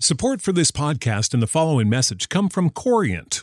[0.00, 3.42] Support for this podcast and the following message come from Corient.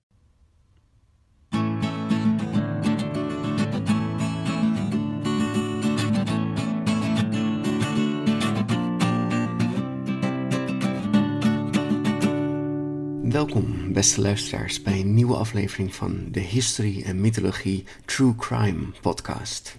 [13.31, 19.77] Welkom, beste luisteraars, bij een nieuwe aflevering van de History en Mythologie True Crime podcast.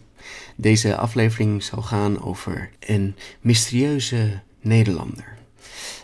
[0.57, 5.39] Deze aflevering zal gaan over een mysterieuze Nederlander.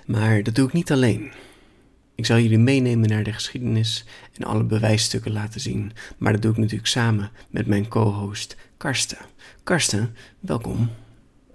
[0.06, 1.30] Maar dat doe ik niet alleen.
[2.14, 4.04] Ik zal jullie meenemen naar de geschiedenis
[4.34, 9.18] en alle bewijsstukken laten zien, maar dat doe ik natuurlijk samen met mijn co-host Karsten.
[9.62, 10.90] Karsten, welkom.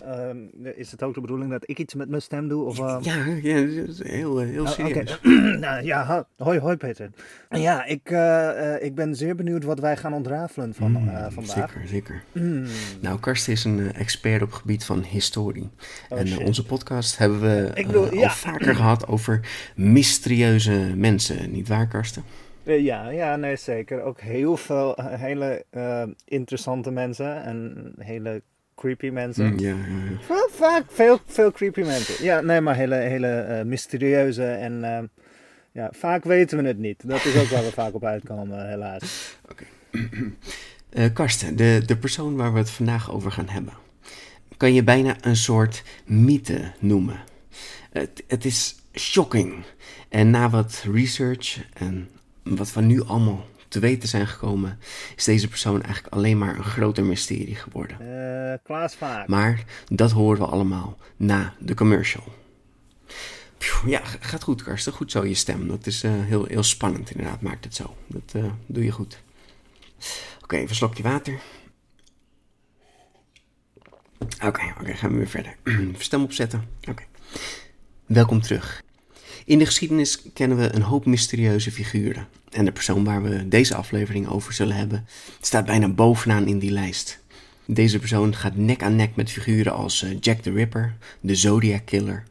[0.03, 0.37] Ehm,
[0.75, 2.63] is het ook de bedoeling dat ik iets met mijn stem doe?
[2.65, 3.03] Of, ehm?
[3.03, 3.67] Ja, ja,
[4.03, 5.19] heel, eh, heel Oh, serieus.
[5.59, 7.09] nou, ja, ho- hoi, hoi Peter.
[7.49, 11.69] Ja, ik, eh, eh, ik ben zeer benieuwd wat wij gaan ontrafelen van, Mm, vandaag.
[11.71, 12.23] Zeker, zeker.
[12.31, 12.65] Mm.
[13.01, 15.69] Nou, Karsten is een expert op het gebied van historie.
[16.09, 16.43] Oh, en shit.
[16.43, 18.29] onze podcast hebben we Ik bedoel, al ja.
[18.29, 19.39] vaker gehad over
[19.75, 21.51] mysterieuze mensen.
[21.51, 22.23] Niet waar, Karsten?
[22.63, 24.01] Ja, ja, nee, zeker.
[24.01, 25.65] Ook heel veel hele
[26.25, 28.41] interessante mensen en hele
[28.75, 29.45] creepy mensen.
[29.45, 29.75] Mm, ja.
[30.21, 32.23] Veel, vaak veel, veel creepy mensen.
[32.23, 35.03] Ja, nee, maar hele, hele eh, mysterieuze en eh,
[35.71, 37.07] ja, vaak weten we het niet.
[37.07, 39.35] Dat is ook waar we vaak op uitkomen, helaas.
[40.93, 43.73] Eh, Karsten, de, de persoon waar we het vandaag over gaan hebben,
[44.57, 47.19] kan je bijna een soort mythe noemen.
[47.91, 49.63] Het, het is shocking.
[50.09, 52.09] En na wat research en
[52.43, 54.79] wat we nu allemaal te weten zijn gekomen,
[55.15, 57.97] is deze persoon eigenlijk alleen maar een groter mysterie geworden.
[57.99, 59.27] Eh Klaas Vaak.
[59.27, 62.23] Maar dat horen we allemaal na de commercial.
[63.57, 64.93] Pjoe, ja, gaat goed, Karsten.
[64.93, 65.67] Goed zo, je stem.
[65.67, 67.41] Dat is eh, heel, heel spannend, inderdaad.
[67.41, 67.95] Maakt het zo.
[68.07, 69.23] Dat eh, doe je goed.
[70.43, 71.39] Oké, even een slokje water.
[74.43, 75.55] Oké, oké, gaan we weer verder.
[75.63, 76.67] Even stem opzetten.
[76.89, 77.03] Oké.
[78.05, 78.82] Welkom terug.
[79.45, 82.27] In de geschiedenis kennen we een hoop mysterieuze figuren.
[82.51, 85.05] En de persoon waar we deze aflevering over zullen hebben,
[85.41, 87.19] staat bijna bovenaan in die lijst.
[87.65, 91.85] Deze persoon gaat nek aan nek met figuren als eh, Jack the Ripper, de Zodiac
[91.85, 92.23] Killer.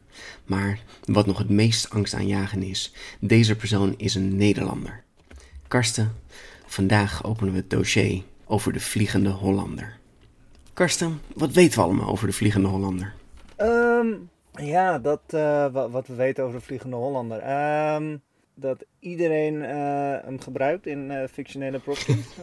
[0.45, 5.03] Maar wat nog het meest angstaanjagend is, deze persoon is een Nederlander.
[5.67, 6.11] Karsten,
[6.65, 9.97] vandaag openen we het dossier over de Vliegende Hollander.
[10.73, 13.13] Karsten, wat weten we allemaal over de Vliegende Hollander?
[13.55, 14.07] Ehm,
[14.61, 17.39] ja, dat, eh, wat, wat we weten over de Vliegende Hollander.
[17.39, 18.17] Ehm,
[18.55, 22.27] dat iedereen eh, hem gebruikt in eh, fictionele properties.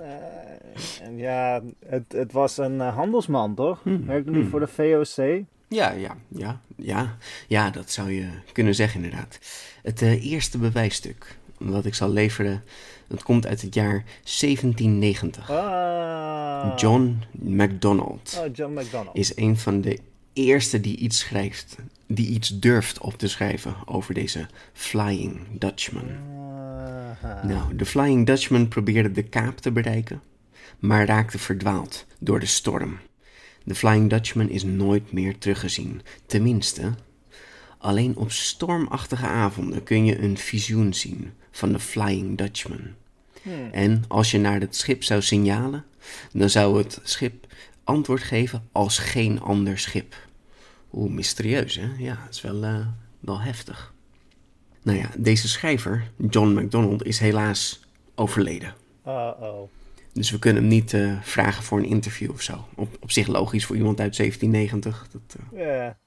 [1.03, 3.83] En ja, het, het was een handelsman, toch?
[3.83, 4.51] Hmm, Werkte hij hmm.
[4.51, 5.45] voor de VOC?
[5.69, 7.17] Ja, ja, ja, ja,
[7.49, 9.39] ja, dat zou je kunnen zeggen inderdaad.
[9.83, 12.63] Het eerste bewijsstuk wat ik zal leveren,
[13.09, 15.51] dat komt uit het jaar 1790.
[15.51, 16.73] Ah.
[16.77, 19.17] John MacDonald Oh, John McDonald.
[19.17, 19.99] is een van de
[20.33, 26.09] eerste die iets schrijft, die iets durft op te schrijven over deze Flying Dutchman.
[27.43, 30.23] Nou, de Flying Dutchman probeerde de Kaap te bereiken,
[30.79, 32.99] maar raakte verdwaald door de storm.
[33.65, 36.95] De Flying Dutchman is nooit meer teruggezien, tenminste.
[37.79, 42.95] Alleen op stormachtige avonden kun je een visioen zien van de Flying Dutchman.
[43.43, 43.69] Hmm.
[43.73, 45.85] En als je naar het schip zou signalen,
[46.33, 47.47] dan zou het schip
[47.91, 50.15] antwoord geven als geen ander schip.
[50.93, 51.89] Oeh, mysterieus hè?
[51.99, 52.87] Ja, het is wel, eh,
[53.21, 53.95] wel heftig.
[54.83, 57.81] Nou ja, deze schrijver, John MacDonald, is helaas
[58.15, 58.75] overleden.
[59.07, 59.71] Uh-oh.
[60.13, 62.65] Dus we kunnen hem niet eh, vragen voor een interview of zo.
[62.75, 65.09] Op, op zich logisch voor iemand uit 1790.
[65.13, 65.99] Dat, eh, Ja.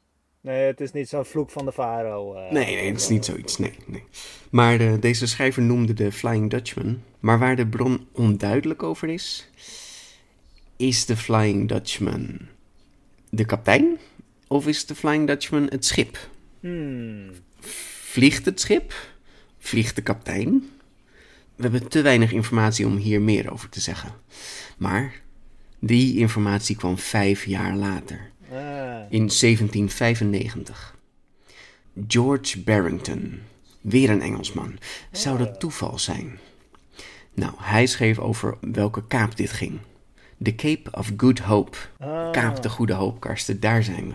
[0.42, 2.34] Nee, het is niet zo'n vloek van de Faro.
[2.34, 3.58] Nee, nee, het is niet zoiets.
[3.58, 4.04] Nee, nee.
[4.50, 7.02] Maar deze schrijver noemde de Flying Dutchman.
[7.20, 9.50] Maar waar de bron onduidelijk over is,
[10.88, 12.38] is de Flying Dutchman
[13.30, 13.98] de kapitein
[14.48, 16.30] of is de Flying Dutchman het schip?
[16.60, 17.32] Hmm.
[18.04, 18.94] Vliegt het schip?
[19.60, 20.70] Vliegt de kapitein?
[21.56, 24.14] We hebben te weinig informatie om hier meer over te zeggen.
[24.78, 25.22] Maar
[25.80, 29.02] die informatie kwam vijf jaar later, Ah.
[29.10, 30.96] in 1795.
[32.08, 33.40] George Barrington,
[33.82, 34.80] weer een Engelsman.
[35.12, 36.40] Zou dat toeval zijn?
[37.34, 39.80] Nou, hij schreef over welke kaap dit ging.
[40.44, 41.78] De Cape of Good Hope.
[42.32, 44.14] Kaap de Goede Hoop, Karsten, daar zijn we.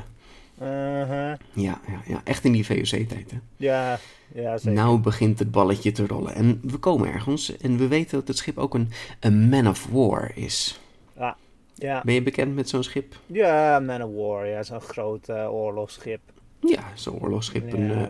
[0.61, 1.33] Uh-huh.
[1.53, 3.39] Ja, ja, ja echt in die VOC-tijd, hè?
[3.57, 3.99] Ja,
[4.35, 4.73] ja, zeker.
[4.73, 6.35] Nou begint het balletje te rollen.
[6.35, 8.91] En we komen ergens en we weten dat het schip ook een,
[9.21, 10.81] een man of war is.
[11.17, 11.33] Ah,
[11.75, 12.03] ja.
[12.05, 13.15] Ben je bekend met zo'n schip?
[13.27, 14.47] ja, Man of War.
[14.47, 16.21] Ja, zo'n groot eh, oorlogsschip.
[16.61, 17.73] Ja, zo'n oorlogsschip.
[17.73, 18.07] Een, eh,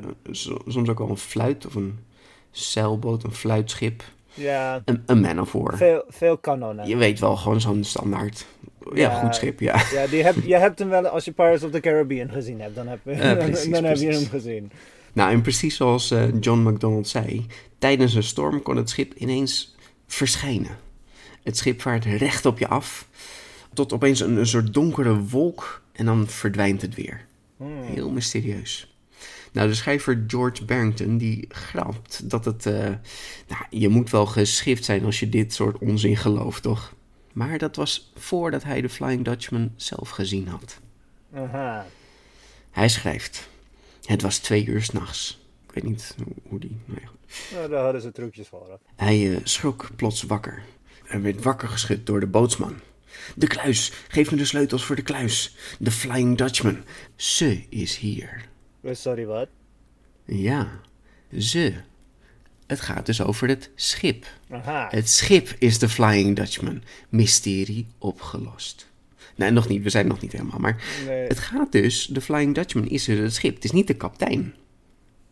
[0.67, 1.99] soms ook wel een fluit of een
[2.50, 4.03] zeilboot, een fluitschip.
[4.38, 5.76] Ja, Een, een man of war.
[5.76, 6.87] veel, veel kanonnen.
[6.88, 8.46] Je weet wel, gewoon zo'n standaard.
[8.94, 9.20] Ja, Ja.
[9.20, 9.82] goed schip, ja.
[9.93, 12.75] Ja, die heb, je hebt hem wel, als je Pirates of the Caribbean gezien hebt,
[12.75, 14.70] dan heb, je Ja, dan, precies, heb je hem gezien.
[15.12, 17.46] Nou, en precies zoals eh, John MacDonald zei,
[17.79, 19.76] tijdens een storm kon het schip ineens
[20.06, 20.76] verschijnen.
[21.43, 23.08] Het schip vaart recht op je af,
[23.75, 27.25] tot opeens een, een soort donkere wolk en dan verdwijnt het weer.
[27.56, 27.82] Hmm.
[27.82, 28.98] Heel mysterieus.
[29.53, 32.67] Nou, de schrijver George Barrington die grapt dat het...
[32.67, 32.75] eh,
[33.49, 36.95] nou, je moet wel geschift zijn als je dit soort onzin gelooft, toch?
[37.33, 40.81] Maar dat was voordat hij de Flying Dutchman zelf gezien had.
[41.35, 41.87] Aha.
[42.71, 43.49] Hij schrijft:
[44.05, 45.47] Het was twee uur s'nachts.
[45.69, 46.15] Ik weet niet
[46.49, 46.77] hoe, die.
[46.85, 47.09] Nou ja.
[47.56, 48.67] Nou, daar hadden ze trucjes voor.
[48.69, 49.05] hè.
[49.05, 50.62] Hij eh, schrok plots wakker.
[51.05, 52.75] Hij werd wakker geschud door de bootsman.
[53.35, 55.56] De kluis, geef me de sleutels voor de kluis.
[55.79, 56.85] De Flying Dutchman.
[57.17, 58.49] Ze is hier.
[58.80, 59.48] Eh, Sorry, wat?
[60.25, 60.80] Ja,
[61.38, 61.72] ze.
[62.66, 64.26] Het gaat dus over het schip.
[64.50, 64.88] Aha.
[64.90, 66.82] Het schip is de Flying Dutchman.
[67.08, 68.88] Mysterie opgelost.
[69.34, 69.82] Nee, nog niet.
[69.82, 70.58] We zijn nog niet helemaal.
[70.58, 71.26] Maar Nee.
[71.26, 73.54] het gaat dus, de Flying Dutchman is dus het schip.
[73.54, 74.54] Het is niet de kapitein.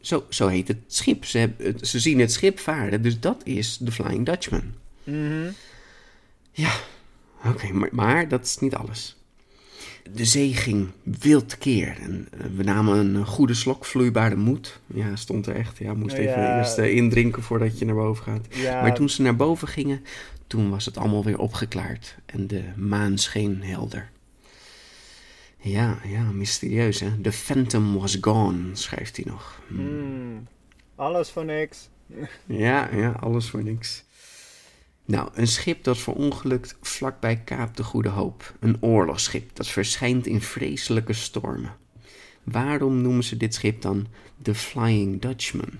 [0.00, 1.24] Zo, zo heet het schip.
[1.24, 4.74] Ze, hebben, ze zien het schip varen, dus dat is de Flying Dutchman.
[5.04, 5.50] Mhm.
[6.52, 6.74] Ja,
[7.44, 9.16] oké, maar, maar dat is niet alles.
[10.14, 14.80] De zee ging wild keer en eh, we namen een goede slok vloeibare moed.
[14.86, 15.78] Ja, stond er echt.
[15.78, 16.58] Ja, moest even Ja.
[16.58, 18.46] eerst eh, indrinken voordat je naar boven gaat.
[18.50, 20.04] Ja, Maar toen ze naar boven gingen,
[20.46, 24.10] toen was het allemaal weer opgeklaard en de maan scheen helder.
[25.60, 27.20] Ja, ja, mysterieus hè.
[27.22, 29.60] The Phantom was gone, schrijft hij nog.
[29.68, 29.74] Hm.
[29.76, 30.46] Hmm.
[30.94, 31.88] Alles voor niks.
[32.46, 34.04] Ja, ja, alles voor niks.
[35.06, 38.54] Nou, een schip dat verongelukt vlakbij Kaap de Goede Hoop.
[38.60, 41.76] Een oorlogsschip dat verschijnt in vreselijke stormen.
[42.42, 44.06] Waarom noemen ze dit schip dan
[44.42, 45.70] de Flying Dutchman?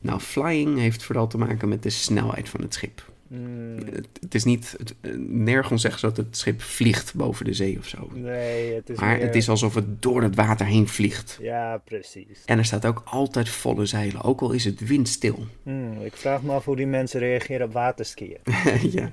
[0.00, 3.10] Nou, flying heeft vooral te maken met de snelheid van het schip.
[3.28, 3.76] Hmm.
[3.94, 7.52] Het, het is niet, het, eh, nergens zeggen ze dat het schip vliegt boven de
[7.52, 8.10] zee of zo.
[8.14, 11.38] Nee, het is Maar meer- het is alsof het door het water heen vliegt.
[11.40, 12.42] Ja, precies.
[12.44, 15.46] En er staat ook altijd volle zeilen, ook al is het windstil.
[15.62, 18.36] Hmm, ik vraag me af hoe die mensen reageren op waterskiën.
[18.98, 19.10] ja.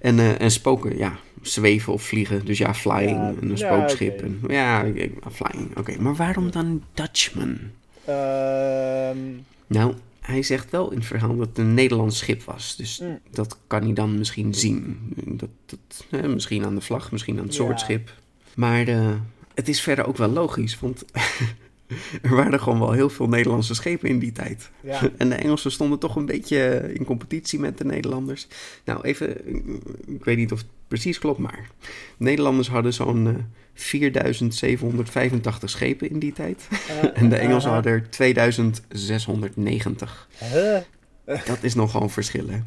[0.00, 2.44] En, eh, en spoken, ja, zweven of vliegen.
[2.44, 4.14] Dus ja, flying, Ja, en een ja, spookschip.
[4.14, 4.22] oké.
[4.24, 5.96] En, ja, ik- flying, oké.
[6.00, 7.58] Maar waarom dan Dutchman?
[8.04, 9.18] Ehm,
[9.66, 12.76] Nou, hij zegt wel in het verhaal dat het een Nederlands schip was.
[12.76, 13.18] Dus Mm.
[13.30, 14.98] dat kan hij dan misschien zien.
[15.26, 17.84] Dat, dat, eh, misschien aan de vlag, misschien aan het soort Ja.
[17.84, 18.12] schip.
[18.54, 19.10] Maar eh,
[19.54, 21.04] het is verder ook wel logisch, want
[22.22, 24.70] er waren gewoon wel heel veel Nederlandse schepen in die tijd.
[24.80, 25.10] ja.
[25.18, 28.46] En de Engelsen stonden toch een beetje in competitie met de Nederlanders.
[28.84, 29.48] Nou, even,
[30.06, 31.70] ik weet niet of het precies klopt, maar
[32.16, 33.34] Nederlanders hadden zo'n eh,
[33.74, 36.68] 4785 schepen in die tijd.
[37.14, 40.28] En de Engelsen hadden er 2690.
[40.38, 40.76] Huh?
[41.24, 42.58] Dat is nogal een verschil, hè?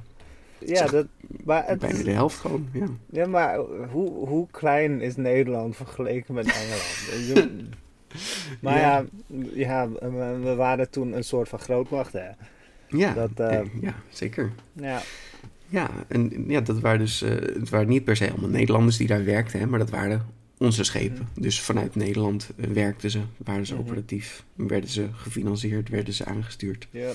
[0.60, 1.06] Ja, dat,
[1.44, 2.86] maar, het, Bijna de helft gewoon, ja.
[3.10, 3.58] ja, maar
[3.92, 6.84] hoe, hoe klein is Nederland vergeleken met Engeland?
[8.62, 9.06] Maar ja,
[9.54, 12.28] ja, we we waren toen een soort van grootmacht, hè.
[12.88, 14.52] Ja, Dat, eh, eh, ja zeker.
[14.74, 15.02] Ja,
[15.68, 19.08] Ja, en ja, dat waren dus, eh, het waren niet per se allemaal Nederlanders die
[19.08, 20.26] daar werkten, hè, maar dat waren
[20.58, 21.28] onze schepen.
[21.40, 23.82] Dus vanuit Nederland eh, werkten ze, waren ze Mhm.
[23.84, 26.88] operatief, werden ze gefinancierd, werden ze aangestuurd.
[26.92, 27.12] ja.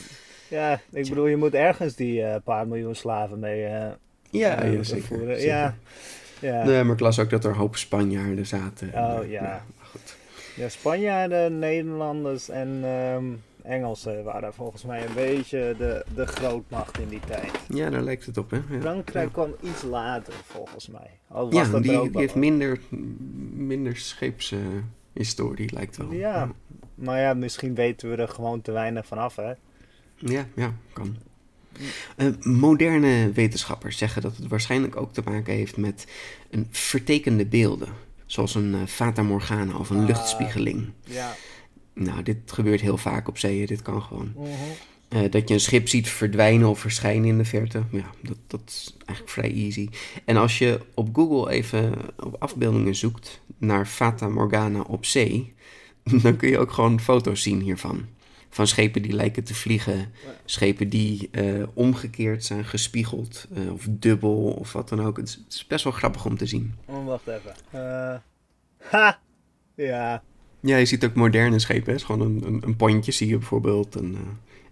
[0.49, 3.90] ja ik bedoel, je moet ergens die eh, paar miljoen slaven mee eh,
[4.30, 5.04] Ja, ja zeker.
[5.06, 5.37] voeren.
[5.40, 5.47] zeker.
[5.54, 5.76] Ja,
[6.40, 6.64] ja.
[6.64, 8.88] Nee, maar ik las ook dat er een hoop Spanjaarden zaten.
[8.88, 9.42] Oh, Maar, ja.
[9.42, 10.16] maar goed.
[10.56, 13.25] ja, Spanjaarden, Nederlanders en ehm,
[13.64, 17.50] Engelsen waren volgens mij een beetje de, de grootmacht in die tijd.
[17.69, 18.57] Ja, daar lijkt het op, hè?
[18.71, 18.81] Ja.
[18.81, 21.11] Frankrijk kwam iets later, volgens mij.
[21.29, 22.81] Al was Ja, dat die, heeft minder,
[23.55, 26.12] minder scheepshistorie, lijkt wel.
[26.12, 26.50] Ja,
[26.95, 29.52] maar ja, misschien weten we er gewoon te weinig van af, hè?
[30.17, 31.17] Ja, ja, kan.
[32.17, 36.07] Eh, moderne wetenschappers zeggen dat het waarschijnlijk ook te maken heeft met
[36.50, 37.88] een vertekende beelden.
[38.26, 40.07] Zoals een eh, fata morgana of een Ah.
[40.07, 40.90] luchtspiegeling.
[41.05, 41.35] Ja.
[42.00, 44.33] Nou, dit gebeurt heel vaak op zeeën, dit kan gewoon.
[44.37, 44.49] Mhm.
[45.09, 47.83] Eh, dat je een schip ziet verdwijnen of verschijnen in de verte.
[47.90, 49.88] Ja, dat, dat is eigenlijk vrij easy.
[50.25, 55.54] En als je op Google even op afbeeldingen zoekt naar Fata Morgana op zee,
[56.23, 58.07] dan kun je ook gewoon foto's zien hiervan.
[58.50, 60.12] Van schepen die lijken te vliegen,
[60.45, 65.16] schepen die eh, omgekeerd zijn, gespiegeld eh, of dubbel of wat dan ook.
[65.16, 66.75] Het is, het is best wel grappig om te zien.
[66.85, 67.54] Oh, wacht even.
[68.78, 69.21] Ha!
[69.75, 70.23] Ja.
[70.61, 71.95] Ja, je ziet ook moderne schepen.
[71.95, 73.95] is gewoon een, een, een pontje, zie je bijvoorbeeld.
[73.95, 74.21] Een, eh,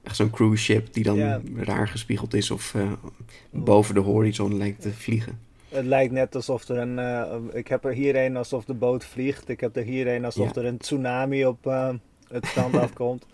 [0.03, 1.41] echt zo'n cruise ship die dan Ja.
[1.57, 2.93] raar gespiegeld is of eh,
[3.51, 5.39] boven de horizon lijkt te vliegen.
[5.69, 6.99] Het lijkt net alsof er een...
[6.99, 9.49] eh, ik heb er hier een alsof de boot vliegt.
[9.49, 10.61] Ik heb er hier een alsof Ja.
[10.61, 11.65] er een tsunami op
[12.29, 13.27] het strand afkomt.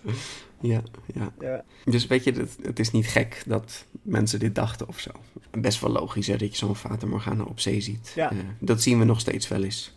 [0.61, 0.83] Ja,
[1.15, 1.33] ja.
[1.41, 1.65] Ja.
[1.85, 5.11] Dus weet je, het, het is niet gek dat mensen dit dachten of zo.
[5.51, 8.13] Best wel logisch hè, dat je zo'n Fata Morgana op zee ziet.
[8.15, 8.33] Ja.
[8.59, 9.95] Dat zien we nog steeds wel eens.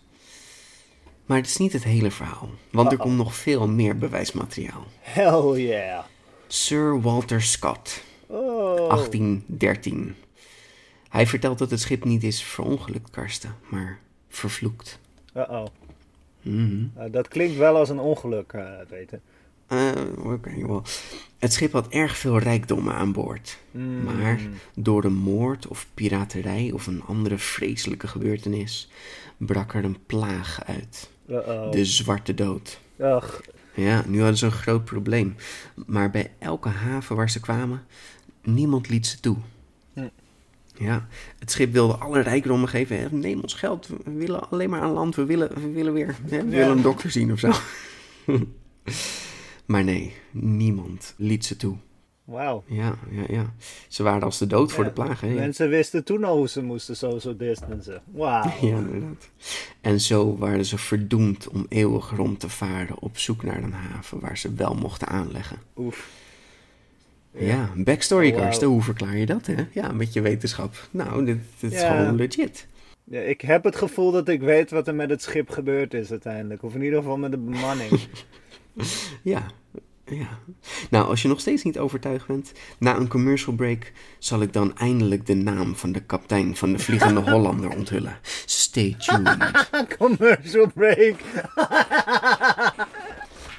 [1.27, 4.85] Maar het is niet het hele verhaal, want er komt nog veel meer bewijsmateriaal.
[4.99, 6.03] Hell yeah.
[6.47, 8.89] Sir Walter Scott, Oh.
[8.89, 10.15] 1813.
[11.09, 14.99] Hij vertelt dat het schip niet is verongelukt, Karsten, maar vervloekt.
[15.35, 15.65] Uh-oh.
[16.41, 16.85] Mhm.
[16.95, 19.21] Eh, dat klinkt wel als een ongeluk, eh weten.
[19.67, 19.91] Eh,
[20.23, 20.83] Oké, wel.
[21.37, 23.57] Het schip had erg veel rijkdommen aan boord.
[23.71, 24.03] Mm.
[24.03, 24.39] Maar
[24.75, 28.89] door een moord of piraterij of een andere vreselijke gebeurtenis
[29.37, 31.09] brak er een plaag uit.
[31.29, 31.71] Uh-oh.
[31.71, 32.79] De zwarte dood.
[32.99, 33.41] Ach,
[33.73, 35.35] Ja, nu hadden ze een groot probleem.
[35.85, 37.85] Maar bij elke haven waar ze kwamen,
[38.43, 39.37] niemand liet ze toe.
[39.93, 40.07] Hm.
[40.77, 41.07] Ja,
[41.39, 43.19] het schip wilde alle rijkdommen geven.
[43.19, 46.13] Neem ons geld, we willen alleen maar aan land, we willen, we willen weer hè,
[46.29, 46.43] we Ja.
[46.45, 47.51] willen een dokter zien of zo.
[49.65, 51.77] maar nee, niemand liet ze toe.
[52.27, 52.63] Wauw.
[52.67, 53.53] Ja, ja, ja.
[53.87, 55.21] Ze waren als de dood voor Ja, de plaag.
[55.21, 55.27] Hè?
[55.33, 58.01] Mensen wisten toen al hoe ze moesten social distancen.
[58.13, 58.51] Wauw.
[58.61, 59.29] Ja, inderdaad.
[59.81, 64.19] En zo waren ze verdoemd om eeuwig rond te varen op zoek naar een haven
[64.19, 65.57] waar ze wel mochten aanleggen.
[65.77, 66.09] Oef.
[67.31, 68.53] Ja, backstory, Oh.
[68.53, 69.55] Hoe verklaar je dat, hè?
[69.71, 70.87] Ja, met je wetenschap.
[70.91, 71.97] Nou, dit, dit is Ja.
[71.97, 72.67] gewoon legit.
[73.03, 76.11] Ja, ik heb het gevoel dat ik weet wat er met het schip gebeurd is
[76.11, 76.63] uiteindelijk.
[76.63, 77.99] Of in ieder geval met de bemanning.
[79.23, 79.45] Ja,
[80.07, 80.39] ja.
[80.89, 84.77] Nou, als je nog steeds niet overtuigd bent, na een commercial break zal ik dan
[84.77, 88.17] eindelijk de naam van de kapitein van de Vliegende Hollander onthullen.
[88.45, 89.67] Stay tuned.
[89.97, 91.15] Commercial break.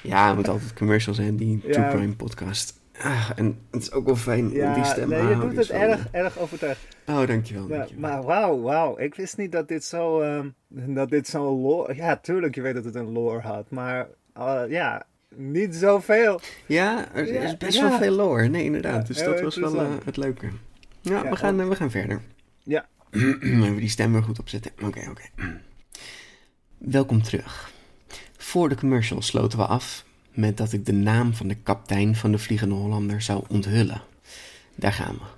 [0.02, 1.72] Ja, het moet altijd commercial zijn, die Ja.
[1.72, 2.80] True Crime podcast.
[2.98, 5.68] Ah, en het is ook wel fijn om die stem nee, te je houden, doet
[5.68, 6.80] het erg, erg overtuigd.
[7.06, 7.68] Oh, dankjewel.
[7.68, 8.10] Ja, dankjewel.
[8.10, 8.98] maar wauw, wauw.
[8.98, 11.94] Ik wist niet dat dit zo, ehm, dat dit zo'n lore...
[11.94, 13.70] Ja, tuurlijk, je weet dat het een lore had.
[13.70, 16.40] Maar eh, ja, niet zoveel.
[16.66, 17.88] Ja, er Ja, is best ja.
[17.88, 18.48] wel veel lore.
[18.48, 19.06] Nee, inderdaad.
[19.06, 20.48] Dus dat was wel eh, het leuke.
[21.00, 22.22] Ja, we, gaan, eh, we gaan verder.
[22.62, 22.86] Ja.
[23.10, 24.72] Even die stem weer goed opzetten.
[24.82, 25.22] Oké, oké.
[26.78, 27.72] Welkom terug.
[28.36, 32.32] Voor de commercial sloten we af met dat ik de naam van de kapitein van
[32.32, 34.02] de Vliegende Hollander zou onthullen.
[34.74, 35.36] Daar gaan we.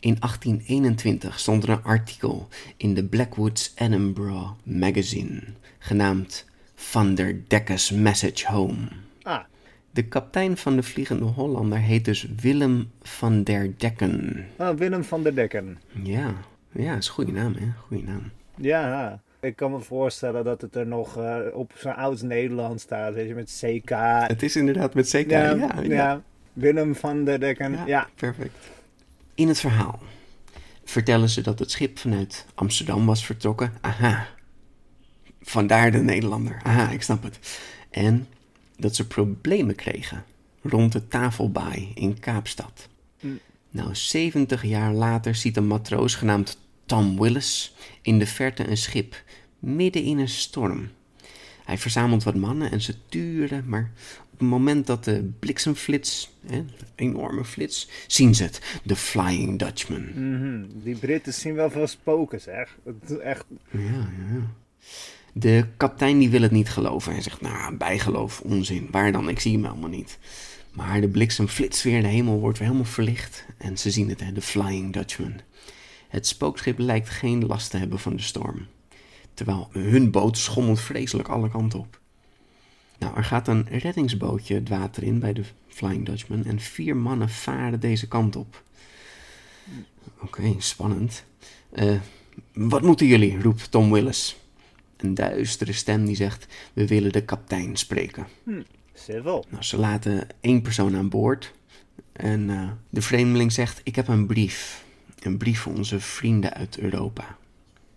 [0.00, 5.42] In 1821 stond er een artikel in de Blackwood's Edinburgh Magazine,
[5.78, 6.44] genaamd
[6.76, 8.76] Van der Dekke's Message Home.
[9.22, 9.40] Ah,
[9.90, 14.44] De kapitein van de Vliegende Hollander heet dus Willem van der Dekken.
[14.56, 15.78] ah, Willem van der Dekken.
[16.02, 16.34] Ja,
[16.72, 17.66] ja, is een goede naam, hè?
[17.86, 18.30] Goede naam.
[18.54, 23.14] Ja, ik kan me voorstellen dat het er nog eh, op zo'n oud Nederland staat,
[23.14, 23.90] weet je, met CK.
[24.28, 25.42] Het is inderdaad met CK, ja.
[25.50, 26.22] ja, ja, ja.
[26.52, 27.72] Willem van der Dekken.
[27.72, 28.08] Ja, Ja.
[28.14, 28.70] perfect.
[29.34, 30.00] In het verhaal
[30.84, 33.72] vertellen ze dat het schip vanuit Amsterdam was vertrokken.
[33.80, 34.26] Aha.
[35.48, 36.60] Vandaar de Nederlander.
[36.62, 37.38] Aha, ik snap het.
[37.90, 38.26] En
[38.76, 40.24] dat ze problemen kregen
[40.62, 42.88] rond de tafelbaai in Kaapstad.
[43.20, 43.38] Mm.
[43.70, 49.22] Nou, 70 jaar later ziet een matroos genaamd Tom Willis in de verte een schip
[49.58, 50.88] midden in een storm.
[51.64, 53.90] Hij verzamelt wat mannen en ze turen, maar
[54.32, 60.08] op het moment dat de bliksemflits, hè, enorme flits, zien ze het, de Flying Dutchman.
[60.14, 60.64] Mhm.
[60.82, 62.76] Die Britten zien wel veel spoken, zeg.
[63.22, 63.44] Echt...
[63.70, 64.50] Ja, ja, ja.
[65.38, 67.12] De kapitein die wil het niet geloven.
[67.12, 68.88] Hij zegt, nou, bijgeloof, onzin.
[68.90, 69.28] Waar dan?
[69.28, 70.18] Ik zie hem helemaal niet.
[70.72, 73.46] Maar de bliksem flitst weer, de hemel wordt weer helemaal verlicht.
[73.58, 75.40] En ze zien het, hè, de Flying Dutchman.
[76.08, 78.66] Het spookschip lijkt geen last te hebben van de storm.
[79.34, 82.00] Terwijl hun boot schommelt vreselijk alle kanten op.
[82.98, 87.28] Nou, er gaat een reddingsbootje het water in bij de Flying Dutchman en vier mannen
[87.28, 88.62] varen deze kant op.
[90.20, 91.24] Oké, spannend.
[91.72, 91.96] Eh,
[92.52, 93.40] wat moeten jullie?
[93.40, 94.36] roept Tom Willis.
[95.06, 98.26] Een duistere stem die zegt: We willen de kapitein spreken.
[98.94, 99.44] Civil.
[99.48, 101.52] Nou, ze laten één persoon aan boord.
[102.12, 104.84] En eh, de vreemdeling zegt: Ik heb een brief.
[105.18, 107.36] Een brief voor onze vrienden uit Europa.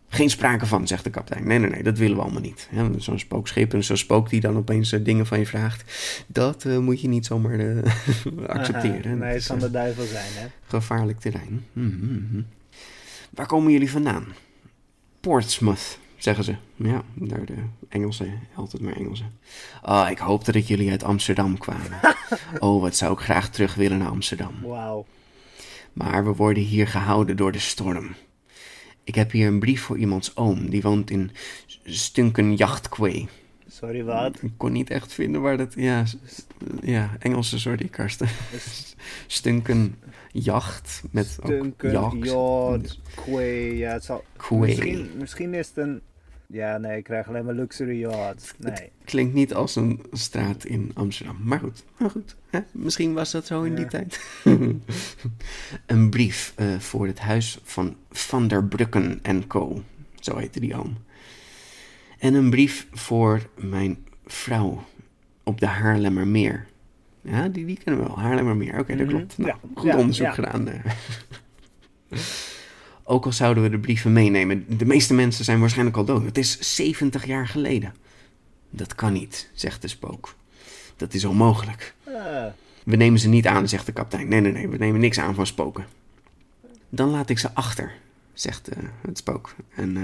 [0.08, 1.48] Geen sprake van, zegt de kapitein.
[1.48, 2.68] Nee, nee, nee, dat willen we allemaal niet.
[2.72, 5.84] Ja, zo'n spookschip en zo'n spook die dan opeens eh, dingen van je vraagt.
[6.28, 7.60] Dat eh, moet je niet zomaar
[8.48, 9.12] accepteren.
[9.12, 10.48] Aha, nee, het kan de duivel zijn, hè?
[10.68, 11.66] gevaarlijk terrein.
[11.74, 12.42] Mhm, mhm.
[13.30, 14.26] Waar komen jullie vandaan?
[15.20, 16.56] Portsmouth, zeggen ze.
[16.76, 19.40] Ja, daar de Engelsen, altijd maar Engelsen.
[19.82, 22.00] Ah, ik hoopte dat jullie uit Amsterdam kwamen.
[22.60, 24.54] oh, wat zou ik graag terug willen naar Amsterdam.
[24.62, 25.06] Wauw.
[25.94, 28.16] Maar we worden hier gehouden door de storm.
[29.04, 31.32] Ik heb hier een brief voor iemands oom, die woont in
[31.84, 33.28] Stunken Jachtkwe.
[33.68, 34.42] Sorry, wat?
[34.42, 35.74] Ik kon niet echt vinden waar dat...
[35.76, 36.04] Ja,
[36.82, 38.28] ja Engelse, sorry, Karsten.
[39.28, 39.96] Stunken
[40.32, 43.00] Jacht, met ook jacht.
[43.16, 44.24] quay, ja, het zal...
[44.50, 46.02] Misschien, misschien is het een...
[46.52, 48.54] Ja, nee, ik krijg alleen maar luxury yacht.
[48.58, 48.92] Nee.
[49.06, 51.38] Klinkt niet als een straat in Amsterdam.
[51.44, 52.36] Maar goed, maar goed.
[52.50, 52.60] Hè?
[52.72, 54.20] Misschien was dat zo in die tijd.
[55.86, 59.84] een brief eh, voor het huis van Van der Brucken en Co.
[60.20, 60.98] Zo heette die oom.
[62.20, 64.84] En een brief voor mijn vrouw
[65.44, 66.68] op de Haarlemmermeer.
[67.22, 68.20] Ja, die, die kennen we wel.
[68.20, 68.80] Haarlemmermeer.
[68.80, 69.16] Oké, dat Mhm.
[69.16, 69.38] klopt.
[69.38, 70.32] Nou, Ja, goed ja, onderzoek ja.
[70.34, 70.68] gedaan.
[73.10, 76.26] Ook al zouden we de brieven meenemen, de meeste mensen zijn waarschijnlijk al dood.
[76.26, 77.94] Het is 70 jaar geleden.
[78.70, 80.36] Dat kan niet, zegt de spook.
[80.96, 81.94] Dat is onmogelijk.
[82.84, 84.28] We nemen ze niet aan, zegt de kapitein.
[84.28, 85.86] Nee, nee, nee, we nemen niks aan van spoken.
[86.90, 87.92] Dan laat ik ze achter,
[88.34, 89.56] zegt eh, het spook.
[89.76, 90.04] En eh,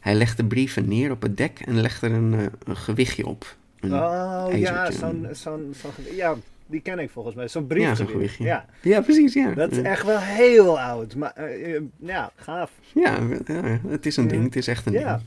[0.00, 3.26] hij legt de brieven neer op het dek en legt er een, eh, een gewichtje
[3.26, 3.56] op.
[3.80, 5.28] Een oh ja, zo'n...
[5.32, 6.36] zo'n zo'n ja,
[6.74, 7.48] die ken ik volgens mij.
[7.48, 7.82] Zo'n brief.
[7.82, 8.28] Ja, zo'n.
[8.38, 9.52] Ja, Ja, precies, ja.
[9.54, 11.14] dat is echt wel heel oud.
[11.14, 12.70] Maar eh, ja, gaaf.
[12.94, 15.16] Ja, ja, het is een ding, het is echt een Ja.
[15.16, 15.26] ding.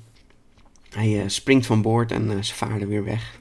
[0.89, 3.39] Hij eh, springt van boord en ze varen weer weg.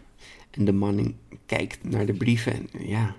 [0.50, 1.14] En de manning
[1.46, 3.14] kijkt naar de brieven en ja,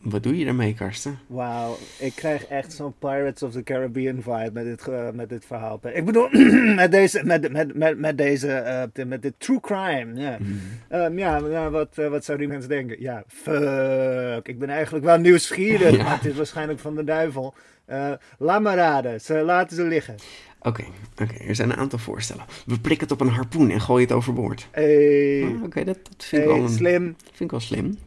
[0.00, 1.18] wat doe je daarmee, Karsten?
[1.26, 5.44] Wauw, ik krijg echt zo'n Pirates of the Caribbean vibe met dit, ge- met dit
[5.44, 5.80] verhaal.
[5.92, 6.28] Ik bedoel,
[6.74, 10.20] met deze, met, met, met, met deze, eh, met dit true crime.
[10.20, 10.52] Ja, Mhm.
[10.88, 13.00] Ehm, ja, ja wat, eh, wat zouden die mensen denken?
[13.02, 16.02] Ja, fuck, ik ben eigenlijk wel nieuwsgierig, Ja.
[16.02, 17.54] maar het is waarschijnlijk van de duivel.
[17.84, 20.14] Eh, laat maar raden, ze laten ze liggen.
[20.62, 20.84] Oké,
[21.22, 22.44] oké, er zijn een aantal voorstellen.
[22.66, 24.68] We prikken het op een harpoen en gooien het overboord.
[24.70, 27.02] Hey, Ah, Oké, dat, dat vind, ik wel een, slim.
[27.24, 27.98] vind ik wel slim.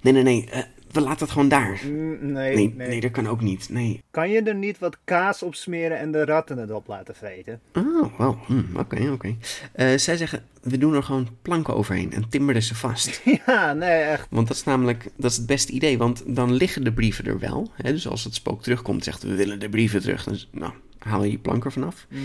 [0.00, 0.62] Nee, nee, nee, eh,
[0.94, 1.80] we laten het gewoon daar.
[1.84, 3.68] Mm, nee, Nee, nee, nee, dat kan ook niet.
[3.70, 4.02] Nee.
[4.10, 7.60] Kan je er niet wat kaas op smeren en de ratten het op laten vreten?
[7.74, 8.38] Oh, wel.
[8.46, 9.36] hm, Oké, oké.
[9.72, 13.22] Eh, zij zeggen, we doen er gewoon planken overheen en timmeren ze vast.
[13.46, 14.26] ja, nee, echt.
[14.30, 17.38] Want dat is namelijk dat is het beste idee, want dan liggen de brieven er
[17.38, 17.70] wel.
[17.74, 17.92] Hè?
[17.92, 20.24] Dus als het spook terugkomt, zegt we willen de brieven terug.
[20.24, 22.06] Dan nou, haal je die plank er vanaf.
[22.08, 22.22] Mhm.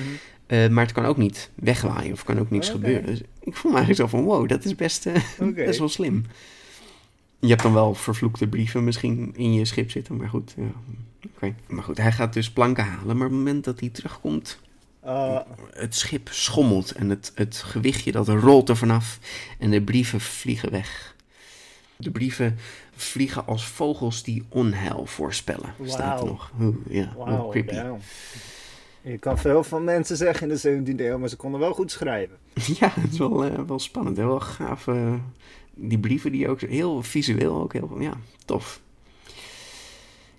[0.47, 3.05] Eh, maar het kan ook niet wegwaaien of kan ook niks gebeuren.
[3.05, 5.13] Dus ik voel me eigenlijk zo van, wow, dat is best, eh,
[5.65, 6.25] best wel slim.
[7.39, 10.55] Je hebt dan wel vervloekte brieven misschien in je schip zitten, maar goed.
[10.57, 11.51] Ja.
[11.67, 14.59] Maar goed, hij gaat dus planken halen, maar op het moment dat hij terugkomt,
[15.05, 15.39] Uh,
[15.73, 19.19] het schip schommelt en het, het gewichtje dat rolt er vanaf
[19.59, 21.15] en de brieven vliegen weg.
[21.95, 22.57] De brieven
[22.95, 26.51] vliegen als vogels die onheil voorspellen, staat er nog.
[26.61, 27.73] Oeh, ja, oh, creepy.
[27.73, 27.97] damn.
[29.01, 31.91] Je kan veel van mensen zeggen in de 17e eeuw, maar ze konden wel goed
[31.91, 32.37] schrijven.
[32.79, 34.17] Ja, het is wel, eh, wel spannend.
[34.17, 34.25] Hè?
[34.25, 34.87] Wel gaaf.
[34.87, 35.13] eh,
[35.81, 38.13] die brieven die ook heel visueel ook heel ja,
[38.45, 38.81] tof.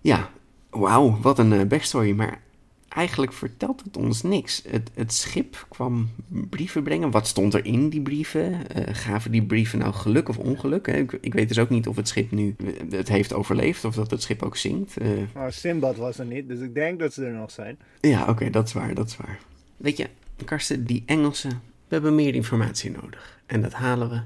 [0.00, 0.30] Ja,
[0.70, 2.12] wauw, wat een eh, backstory.
[2.12, 2.40] Maar
[2.88, 4.62] eigenlijk vertelt het ons niks.
[4.68, 7.10] Het, het schip kwam brieven brengen.
[7.10, 8.68] Wat stond er in die brieven?
[8.68, 10.86] Eh, gaven die brieven nou geluk of ongeluk?
[10.86, 12.56] Ik, ik weet dus ook niet of het schip nu
[12.90, 14.96] het heeft overleefd of dat het schip ook zinkt.
[14.96, 17.78] Eh, Maar Simbad was er niet, dus ik denk dat ze er nog zijn.
[18.00, 19.38] ja, oké, dat is waar, dat is waar.
[19.76, 20.06] Weet je,
[20.44, 21.50] Karsten, die Engelsen,
[21.88, 23.38] we hebben meer informatie nodig.
[23.46, 24.20] En dat halen we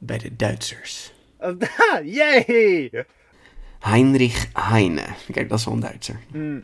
[0.00, 1.12] bij de Duitsers.
[1.38, 2.90] Oh, da, yay!
[3.78, 5.04] Heinrich Heine.
[5.32, 6.20] Kijk, dat is wel een Duitser.
[6.30, 6.62] Hmm,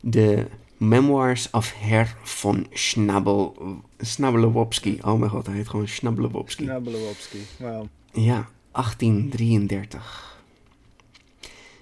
[0.00, 3.56] De Memoirs of Herr von Schnabel...
[3.98, 4.98] Snabbelewopski.
[5.02, 6.64] Oh mijn god, hij heet gewoon Snabbelewopski.
[6.64, 7.38] Snabelowski.
[7.58, 7.88] Wel.
[8.12, 10.40] Ja, 1833.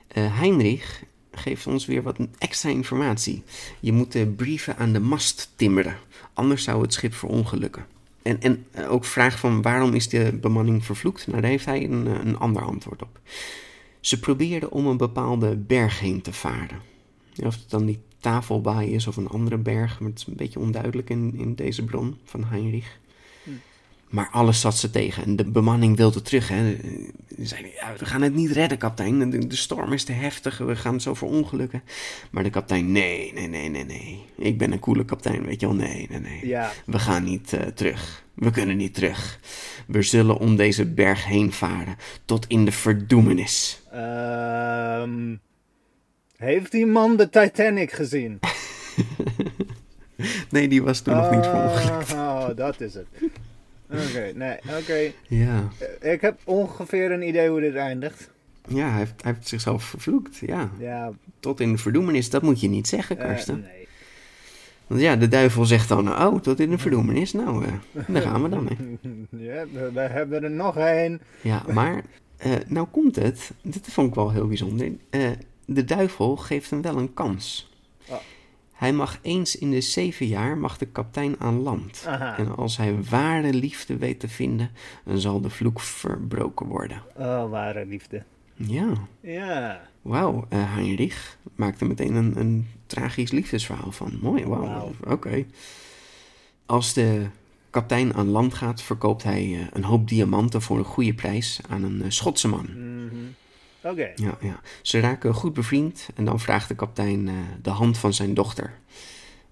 [0.08, 3.42] Eh, Heinrich geeft ons weer wat extra informatie.
[3.80, 5.96] Je moet de brieven aan de mast timmeren,
[6.32, 7.86] anders zou het schip verongelukken.
[8.24, 11.26] En, en eh, ook vraag van waarom is de bemanning vervloekt?
[11.26, 13.20] Nou, daar heeft hij een, eh, een ander antwoord op.
[14.00, 16.78] Ze probeerden om een bepaalde berg heen te varen.
[17.42, 20.58] Of het dan die tafelbaai is of een andere berg, maar het is een beetje
[20.58, 22.98] onduidelijk in, in deze bron van Heinrich.
[24.08, 26.48] Maar alles zat ze tegen en de bemanning wilde terug.
[26.48, 26.76] Hè.
[27.36, 29.30] Ze zeiden, ja, we gaan het niet redden, kapitein.
[29.30, 31.82] De, de storm is te heftig, we gaan zo verongelukken.
[32.30, 34.24] Maar de kapitein, nee, nee, nee, nee, nee.
[34.36, 35.76] Ik ben een coole kapitein, weet je wel.
[35.76, 36.46] Nee, nee, nee.
[36.46, 36.70] Ja.
[36.86, 38.24] We gaan niet eh, terug.
[38.34, 39.40] We kunnen niet terug.
[39.86, 43.82] We zullen om deze berg heen varen, tot in de verdoemenis.
[43.92, 45.36] Ehm,
[46.36, 48.38] heeft die man de Titanic gezien?
[50.50, 52.12] Nee, die was toen nog niet verongelukt.
[52.12, 53.06] Oh, dat is het.
[53.90, 55.10] Oké, nee, oké.
[55.28, 55.68] Ja.
[56.00, 58.30] Eh, Ik heb ongeveer een idee hoe dit eindigt.
[58.68, 60.36] ja, hij heeft, hij heeft zichzelf vervloekt.
[60.36, 62.30] Ja, Ja, tot in de verdoemenis.
[62.30, 63.60] Dat moet je niet zeggen, eh, Karsten.
[63.60, 63.88] nee.
[64.86, 67.32] Want ja, de duivel zegt dan, oh, tot in de verdoemenis.
[67.32, 67.72] Nou, eh,
[68.08, 68.66] daar gaan we dan.
[68.68, 68.74] Hè.
[69.44, 71.20] Ja, we hebben er nog één.
[71.40, 72.02] Ja, maar
[72.36, 73.50] eh, nou komt het.
[73.62, 74.92] Dit vond ik wel heel bijzonder.
[75.66, 77.73] De duivel geeft hem wel een kans.
[78.74, 82.04] Hij mag eens in de zeven jaar mag de kapitein aan land.
[82.08, 82.36] Aha.
[82.38, 84.70] En als hij ware liefde weet te vinden,
[85.04, 87.02] dan zal de vloek verbroken worden.
[87.16, 88.22] Oh, ware liefde.
[88.54, 89.80] Ja, Ja.
[90.02, 90.46] wauw.
[90.48, 94.18] eh Heinrich maakte meteen een, een tragisch liefdesverhaal van.
[94.22, 94.62] Mooi, wauw.
[94.66, 94.92] Wauw.
[95.08, 95.44] Oké.
[96.66, 97.26] Als de
[97.70, 101.82] kapitein aan land gaat, verkoopt hij eh, een hoop diamanten voor een goede prijs aan
[101.82, 102.66] een eh, Schotse man.
[102.72, 103.14] Mhm.
[103.84, 104.12] Oké.
[104.14, 104.60] Ja, ja.
[104.82, 108.72] Ze raken goed bevriend en dan vraagt de kapitein eh, de hand van zijn dochter.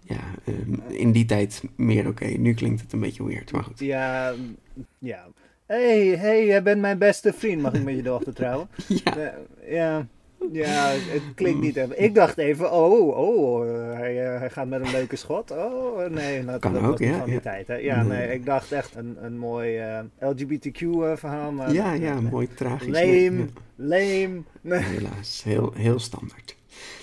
[0.01, 0.55] Ja, eh,
[1.01, 2.25] in die tijd meer oké.
[2.25, 3.79] Nu klinkt het een beetje weird, maar goed.
[3.79, 4.57] Ja, mm,
[4.99, 5.27] ja.
[5.67, 7.63] hey, hey, jij bent mijn beste vriend.
[7.63, 8.69] Mag ik met je dochter trouwen?
[9.05, 9.35] Ja,
[9.69, 10.07] Ja,
[10.53, 12.03] ja, het klinkt niet even.
[12.03, 15.51] Ik dacht even, oh, oh, eh, hij, eh, hij gaat met een leuke schot.
[15.51, 17.41] Oh, nee, dat, Kan dat ook, was niet ja, van die ja.
[17.41, 17.67] tijd.
[17.69, 17.75] Hè?
[17.75, 18.33] Ja, Nee.
[18.33, 21.53] ik dacht echt een, een mooi eh, LGBTQ-verhaal.
[21.53, 22.31] maar ja, ja, nee.
[22.31, 22.87] mooi tragisch.
[22.87, 23.31] Nee,
[23.77, 24.43] Lame.
[24.61, 24.81] Nee.
[24.81, 26.57] ja, helaas, heel, heel standaard.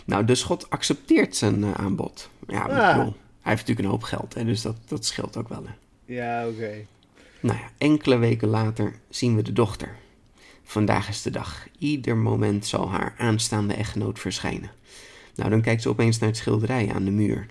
[0.05, 2.29] Nou, de schot accepteert zijn aanbod.
[2.47, 2.97] Ja, maar Ah.
[2.97, 5.63] bedoel, hij heeft natuurlijk een hoop geld, hè, dus dat, dat scheelt ook wel.
[5.65, 5.71] Hè.
[6.13, 6.71] Ja, oké.
[7.39, 9.95] Nou ja, enkele weken later zien we de dochter.
[10.69, 11.67] Vandaag is de dag.
[11.77, 14.71] Ieder moment zal haar aanstaande echtgenoot verschijnen.
[15.35, 17.45] Nou, dan kijkt ze opeens naar het schilderij aan de muur.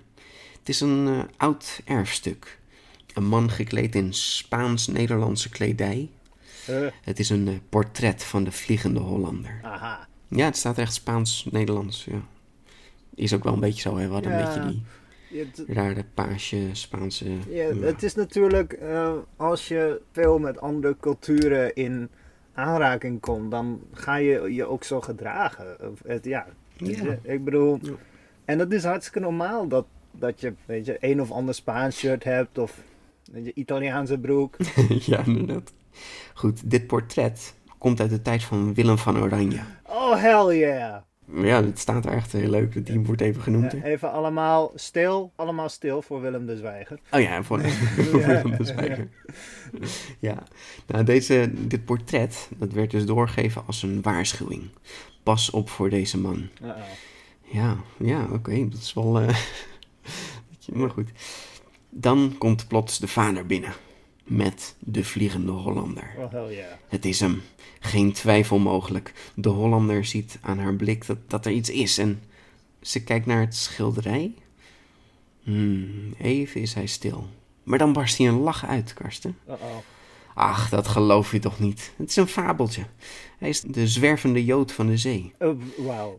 [0.59, 2.59] Het is een eh, oud erfstuk.
[3.15, 6.11] Een man gekleed in Spaans-Nederlandse kledij.
[6.67, 9.61] Eh, Het is een eh, portret van de Vliegende Hollander.
[9.63, 10.09] aha.
[10.29, 12.05] Ja, het staat echt Spaans-Nederlands.
[12.05, 12.23] Ja.
[13.15, 14.07] Is ook wel een beetje zo, hè?
[14.07, 14.83] We hadden een beetje die
[15.67, 17.31] Ja, rare paasje Spaanse...
[17.31, 17.75] Ja, ja.
[17.75, 18.79] het is natuurlijk,
[19.37, 22.11] als je veel met andere culturen in
[22.59, 25.91] aanraking komt, dan ga je je ook zo gedragen.
[25.91, 26.47] Of Het, ja,
[27.23, 27.91] ik bedoel, Ja.
[28.45, 32.25] en dat is hartstikke normaal dat, dat je, weet je, een of ander Spaans shirt
[32.25, 32.83] hebt of
[33.33, 34.57] weet je, Italiaanse broek.
[34.89, 35.73] ja, inderdaad.
[36.35, 39.61] Goed, dit portret komt uit de tijd van Willem van Oranje.
[39.83, 40.97] Oh, hell yeah!
[41.35, 42.75] Ja, het staat er echt heel leuk.
[42.75, 43.73] Het team wordt even genoemd.
[43.73, 46.99] Ja, even allemaal stil, allemaal stil voor Willem de Zwijger.
[47.11, 47.61] Oh ja, voor,
[48.11, 49.09] voor Willem de Zwijger.
[50.19, 50.43] Ja,
[50.87, 54.63] nou deze, dit portret, dat werd dus doorgegeven als een waarschuwing.
[55.23, 56.49] Pas op voor deze man.
[57.43, 59.21] Ja, ja, oké, dat is wel...
[59.21, 59.37] eh,
[60.79, 61.11] maar goed.
[61.91, 63.73] Dan komt plots de vader binnen.
[64.29, 66.11] Met de vliegende Hollander.
[66.19, 66.67] Oh, hell yeah.
[66.89, 67.43] Het is hem.
[67.81, 69.13] Geen twijfel mogelijk.
[69.35, 72.23] De Hollander ziet aan haar blik dat, dat er iets is en
[72.81, 74.35] ze kijkt naar het schilderij.
[75.43, 77.27] Hmm, even is hij stil.
[77.63, 79.37] Maar dan barst hij een lach uit, Karsten.
[79.49, 79.61] Uh-oh.
[80.35, 81.93] Ach, dat geloof je toch niet?
[81.97, 82.83] Het is een fabeltje.
[83.39, 85.35] Hij is de zwervende jood van de zee.
[85.39, 85.63] Oh.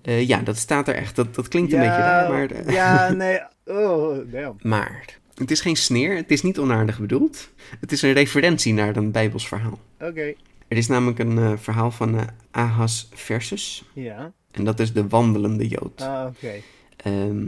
[0.02, 1.16] Eh, ja, dat staat er echt.
[1.16, 2.52] Dat, dat klinkt een Ja, beetje raar, maar...
[2.52, 3.40] eh, Ja, nee.
[3.66, 4.56] Oh, damn.
[4.62, 6.16] Maar, het is geen sneer.
[6.16, 7.50] Het is niet onaardig bedoeld.
[7.80, 9.80] Het is een referentie naar een Bijbels verhaal.
[10.00, 10.34] Oké.
[10.68, 13.84] Er is namelijk een eh, verhaal van eh, Ahas Versus.
[13.94, 14.32] Ja.
[14.52, 16.02] En dat is de wandelende Jood.
[16.02, 16.52] Ah, oké.
[16.96, 17.48] Ehm,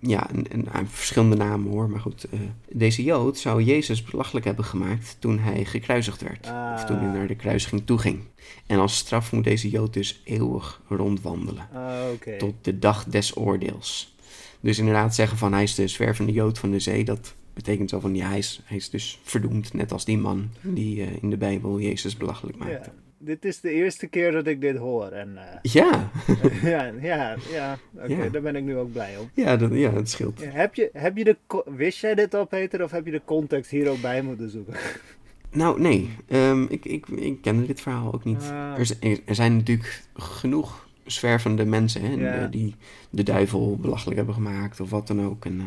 [0.00, 2.24] ja, en, en, ah, verschillende namen hoor, maar goed.
[2.30, 6.46] eh, deze Jood zou Jezus belachelijk hebben gemaakt toen hij gekruisigd werd.
[6.74, 7.12] Of toen hij Ah.
[7.14, 8.20] naar de kruisiging toe ging.
[8.66, 11.68] En als straf moet deze Jood dus eeuwig rondwandelen.
[11.72, 12.36] Ah.
[12.38, 14.14] Tot de dag des oordeels.
[14.60, 17.04] Dus inderdaad zeggen van hij is de zwervende Jood van de zee.
[17.04, 19.72] Dat betekent zo van ja, hij is, hij is dus verdoemd.
[19.74, 22.74] Net als die man die eh, in de Bijbel Jezus belachelijk maakte.
[22.90, 25.06] Ja, dit is de eerste keer dat ik dit hoor.
[25.08, 26.10] En eh, Ja,
[26.62, 27.78] ja, ja, ja.
[27.94, 28.28] Oké, Ja.
[28.28, 29.30] daar ben ik nu ook blij om.
[29.34, 30.40] ja, dat, ja, dat scheelt.
[30.44, 33.70] Heb je, heb je de, wist jij dit al, Peter, of heb je de context
[33.70, 34.74] hier ook bij moeten zoeken?
[35.52, 36.10] Nou, nee.
[36.28, 38.42] Ehm, ik, ik, ik kende dit verhaal ook niet.
[38.42, 38.78] Ah.
[38.78, 42.34] Er, er zijn natuurlijk genoeg zwervende mensen hè, Ja.
[42.44, 42.74] eh, die
[43.10, 45.44] de duivel belachelijk hebben gemaakt of wat dan ook.
[45.44, 45.66] En, eh,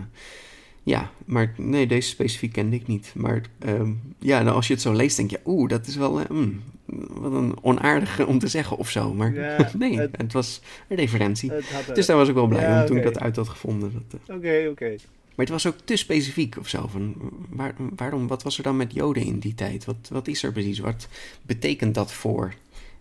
[0.84, 3.12] ja, maar nee, deze specifiek kende ik niet.
[3.16, 6.20] Maar ehm, ja, nou, als je het zo leest, denk je, oeh, dat is wel
[6.20, 6.62] eh, mm,
[7.10, 9.14] wat een onaardige om te zeggen of zo.
[9.14, 11.52] Maar Ja, nee, het- het, was een referentie.
[11.94, 13.92] Dus daar was ik wel blij Ja, om toen ik dat uit had gevonden.
[14.28, 14.96] Eh, Oké, oké.
[15.36, 16.88] Maar het was ook te specifiek of zo.
[16.88, 17.16] Van,
[17.50, 19.86] waar, waarom, wat was er dan met Joden in die tijd?
[19.86, 20.80] Wat, wat is er precies?
[20.80, 21.08] Wat
[21.42, 22.54] betekent dat voor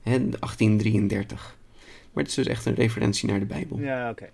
[0.03, 1.57] hè, 1833?
[2.13, 3.81] Maar het is dus echt een referentie naar de Bijbel.
[3.81, 4.29] Ja, oké.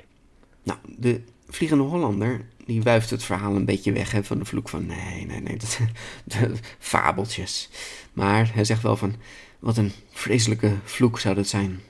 [0.63, 4.69] Nou, de Vliegende Hollander, die wuift het verhaal een beetje weg hè, van de vloek
[4.69, 4.87] van...
[4.87, 5.79] Nee, nee, nee, dat,
[6.79, 7.71] fabeltjes.
[8.13, 9.15] Maar hij zegt wel van...
[9.59, 11.81] Wat een vreselijke vloek zou dat zijn.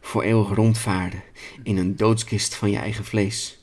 [0.00, 1.22] Voor eeuwig rondvaarden
[1.62, 3.62] in een doodskist van je eigen vlees.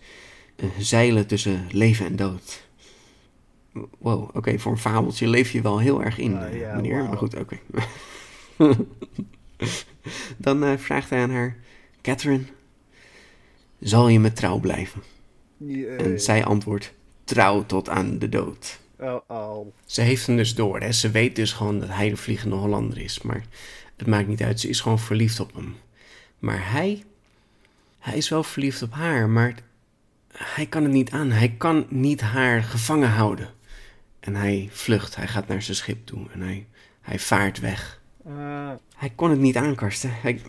[0.55, 2.67] Eh, zeilen tussen leven en dood.
[3.97, 7.03] Wow, oké, voor een fabeltje leef je wel heel erg in, ja, meneer.
[7.03, 7.59] Maar goed, oké.
[10.37, 11.57] Dan eh, vraagt hij aan haar...
[12.01, 12.43] Catherine,
[13.79, 15.01] zal je me trouw blijven?
[15.97, 18.79] En zij antwoordt: trouw tot aan de dood.
[18.99, 19.73] Oh, oh.
[19.85, 20.79] Ze heeft hem dus door.
[20.79, 20.91] Hè?
[20.91, 23.21] Ze weet dus gewoon dat hij de vliegende Hollander is.
[23.21, 23.43] Maar
[23.95, 24.59] het maakt niet uit.
[24.59, 25.75] Ze is gewoon verliefd op hem.
[26.39, 27.03] Maar hij,
[27.99, 29.29] hij is wel verliefd op haar.
[29.29, 29.55] Maar
[30.33, 31.31] hij kan het niet aan.
[31.31, 33.49] Hij kan niet haar gevangen houden.
[34.19, 35.15] En hij vlucht.
[35.15, 36.27] Hij gaat naar zijn schip toe.
[36.31, 36.65] En hij,
[37.01, 38.01] hij vaart weg.
[38.25, 40.09] Eh, Hij kon het niet aankarsten.
[40.13, 40.41] Hij,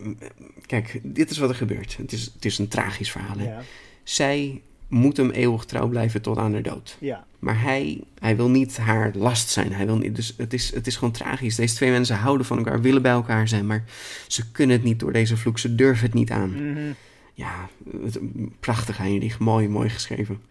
[0.65, 1.97] kijk, dit is wat er gebeurt.
[1.97, 3.37] Het is, het is een tragisch verhaal.
[3.37, 3.43] Hè?
[3.45, 3.61] ja.
[4.03, 6.97] Zij moet hem eeuwig trouw blijven tot aan haar dood.
[6.99, 7.25] Ja.
[7.39, 9.73] Maar hij, hij wil niet haar last zijn.
[9.73, 11.55] Hij wil niet, dus het is, het is gewoon tragisch.
[11.55, 13.83] Deze twee mensen houden van elkaar, willen bij elkaar zijn, maar
[14.27, 15.59] ze kunnen het niet door deze vloek.
[15.59, 16.71] Ze durven het niet aan.
[16.71, 16.91] Mhm.
[17.33, 17.69] Ja,
[18.01, 18.19] het,
[18.59, 19.39] prachtig Heinrich.
[19.39, 20.41] Mooi, mooi geschreven.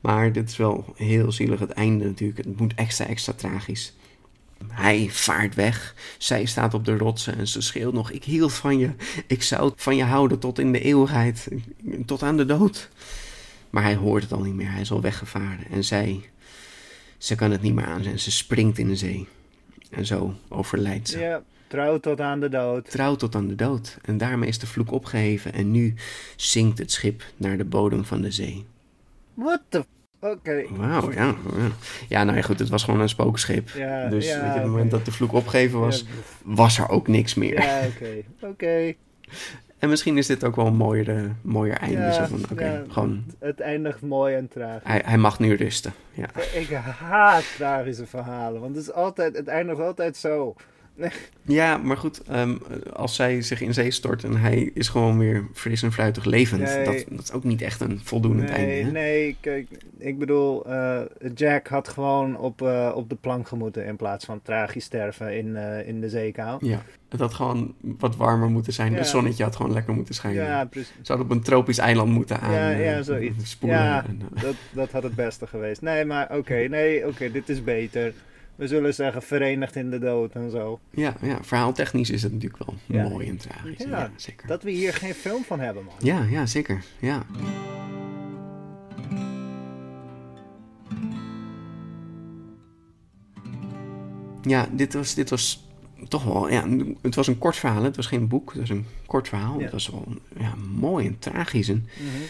[0.00, 1.60] Maar dit is wel heel zielig.
[1.60, 2.38] Het einde natuurlijk.
[2.38, 3.94] Het moet extra, extra tragisch.
[4.68, 5.94] Hij vaart weg.
[6.18, 8.90] Zij staat op de rotsen en ze schreeuwt nog: Ik hield van je.
[9.26, 11.48] Ik zou van je houden tot in de eeuwigheid.
[12.06, 12.88] Tot aan de dood.
[13.70, 14.70] Maar hij hoort het al niet meer.
[14.70, 15.66] Hij is al weggevaren.
[15.70, 16.30] En zij,
[17.18, 18.04] ze kan het niet meer aan.
[18.04, 19.28] En ze springt in de zee.
[19.90, 21.18] En zo overlijdt ze.
[21.18, 22.90] Ja, trouw tot aan de dood.
[22.90, 23.98] Trouw tot aan de dood.
[24.02, 25.52] En daarmee is de vloek opgeheven.
[25.52, 25.94] En nu
[26.36, 28.64] zinkt het schip naar de bodem van de zee.
[29.34, 29.84] What the...
[30.22, 30.64] Oké.
[30.70, 31.34] Wauw, ja, ja.
[32.08, 33.68] Ja, nou ja, goed, het was gewoon een spookschip.
[33.68, 36.04] Ja, dus ja, weet je, op het moment dat de vloek opgegeven was,
[36.44, 37.62] was er ook niks meer.
[37.62, 38.22] Ja, oké.
[38.40, 38.92] Oké.
[39.82, 42.12] En misschien is dit ook wel een mooier, mooier einde.
[42.12, 44.88] Zo van, oké, gewoon, Het eindigt mooi en tragisch.
[44.88, 45.92] hij, hij mag nu rusten.
[46.12, 46.26] Ja.
[46.52, 50.54] Ik haat tragische verhalen, want het, is altijd, het eindigt altijd zo.
[51.42, 52.56] Ja, maar goed, ehm,
[52.92, 56.62] als zij zich in zee stort en hij is gewoon weer fris en fruitig levend,
[56.62, 56.84] Nee.
[56.84, 58.66] dat, dat is ook niet echt een voldoende einde.
[58.66, 58.90] Nee, hè?
[58.90, 61.00] nee, kijk, ik bedoel, eh,
[61.34, 65.56] Jack had gewoon op, eh, op de plank gemoeten in plaats van tragisch sterven in,
[65.56, 66.66] eh, in de zeekou.
[66.66, 68.92] Ja, het had gewoon wat warmer moeten zijn.
[68.92, 68.98] Ja.
[68.98, 70.44] Het zonnetje had gewoon lekker moeten schijnen.
[70.44, 70.92] Ja, precies.
[71.02, 73.50] Ze hadden op een tropisch eiland moeten aan Ja, ja, zoiets.
[73.50, 73.78] spoelen.
[73.78, 74.04] Ja.
[74.08, 75.80] En, Dat, dat had het beste geweest.
[75.82, 78.12] Nee, maar oké, nee, oké, dit is beter.
[78.56, 80.80] We zullen zeggen verenigd in de dood en zo.
[80.90, 83.08] ja, ja, verhaaltechnisch is het natuurlijk wel Ja.
[83.08, 83.78] mooi en tragisch.
[83.84, 84.46] Ja, Ja, zeker.
[84.46, 85.94] Dat we hier geen film van hebben, man.
[85.98, 86.84] Ja, ja, zeker.
[86.98, 87.22] Ja.
[94.42, 95.66] Ja, dit was, dit was
[96.08, 96.50] toch wel...
[96.50, 96.64] Ja,
[97.02, 97.82] het was een kort verhaal.
[97.82, 98.50] Het was geen boek.
[98.50, 99.60] Het was een kort verhaal.
[99.60, 100.04] Het was wel
[100.38, 101.68] ja, mooi en tragisch.
[101.68, 102.22] En Mhm.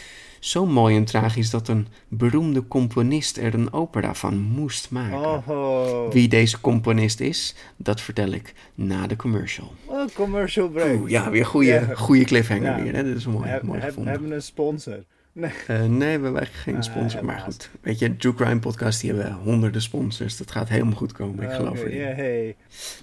[0.43, 5.19] Zo mooi en tragisch dat een beroemde componist er een opera van moest maken.
[5.19, 6.11] Oh, oh.
[6.13, 9.73] Wie deze componist is, dat vertel ik na de commercial.
[9.87, 11.01] Oh, commercial break.
[11.01, 11.95] Oeh, ja, weer goede, Ja.
[11.95, 12.83] goede cliffhanger Ja.
[12.83, 12.95] weer.
[12.95, 13.05] Hè?
[13.05, 14.13] Dit is mooi, Heb- mooi heb- gevonden.
[14.13, 15.05] hebben een sponsor.
[15.35, 15.51] Nee.
[15.67, 17.25] Eh, nee, we hebben geen Ah, sponsor.
[17.25, 20.37] maar goed, weet je, True Crime Podcast, die hebben honderden sponsors.
[20.37, 21.99] Dat gaat helemaal goed komen, ik Ah, geloof oké, erin.
[22.09, 22.57] ja, hey.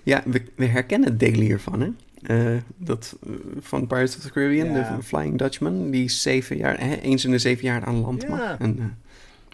[0.04, 1.88] Ja, we, we herkennen het deel hiervan, hè.
[2.22, 4.96] Eh, dat eh, van Pirates of the Caribbean, Ja.
[4.98, 8.30] de Flying Dutchman, die zeven jaar, hè, eens in de zeven jaar aan land Ja.
[8.30, 8.58] mag.
[8.60, 8.86] En eh,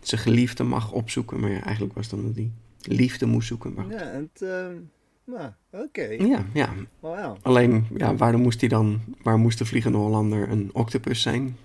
[0.02, 1.40] zijn geliefde mag opzoeken.
[1.40, 2.52] Maar ja, eigenlijk was het dan dat hij
[2.82, 3.74] liefde moest zoeken.
[3.74, 3.86] Maar.
[3.90, 4.46] Ja, het,
[5.26, 6.02] nou, oké.
[6.20, 6.70] ja, ja.
[7.42, 11.58] Alleen, ja, waarom moest hij dan, waar moest de Vliegende Hollander een octopus zijn?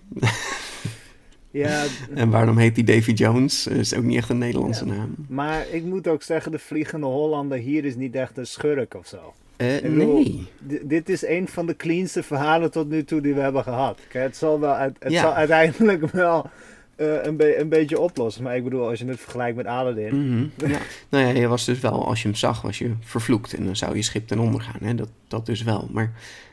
[1.50, 1.84] Ja,
[2.14, 3.66] En waarom heet hij Davy Jones?
[3.66, 4.94] Is ook niet echt een Nederlandse Ja.
[4.94, 5.14] naam.
[5.28, 9.06] maar ik moet ook zeggen, de Vliegende Hollander hier is niet echt een schurk of
[9.06, 9.34] zo.
[9.60, 10.46] Eh, nee.
[10.68, 13.98] D- dit is een van de cleanste verhalen tot nu toe die we hebben gehad.
[14.08, 15.20] Kijk, het zal, wel het Ja.
[15.20, 16.50] zal uiteindelijk wel
[17.00, 18.42] eh, een, be- een beetje oplossen.
[18.42, 20.26] Maar ik bedoel, als je het vergelijkt met Aladdin.
[20.56, 20.78] Mhm, ja.
[21.10, 23.54] Nou ja, je was dus wel, als je hem zag, was je vervloekt.
[23.54, 24.80] En dan zou je schip ten onder gaan.
[24.88, 24.94] Hè?
[24.94, 25.88] Dat, dat dus wel.
[25.92, 26.12] Maar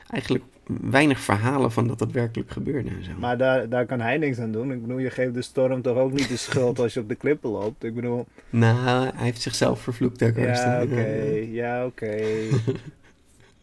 [0.10, 0.44] eigenlijk
[0.82, 3.12] weinig verhalen van dat dat werkelijk gebeurde en zo.
[3.20, 4.72] Maar daar, daar kan hij niks aan doen.
[4.72, 7.16] Ik bedoel, je geeft de storm toch ook niet de schuld als je op de
[7.16, 7.84] klippen loopt.
[7.84, 10.70] Ik bedoel, Nou, hij heeft zichzelf vervloekt, hè, Karsten.
[10.72, 11.06] ja, oké,
[11.52, 12.16] ja, oké.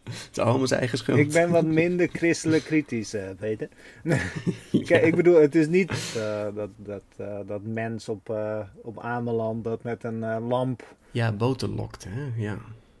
[0.05, 1.17] Het is allemaal zijn eigen schuld.
[1.19, 3.67] Ik ben wat minder christelijk kritisch, eh Peter.
[4.85, 8.99] Kijk, ik bedoel, het is niet eh, dat, dat, eh, dat mens op, eh op
[8.99, 10.95] Ameland dat met een eh, lamp...
[11.11, 12.43] Ja, boter lokt, hè.
[12.43, 12.57] Ja.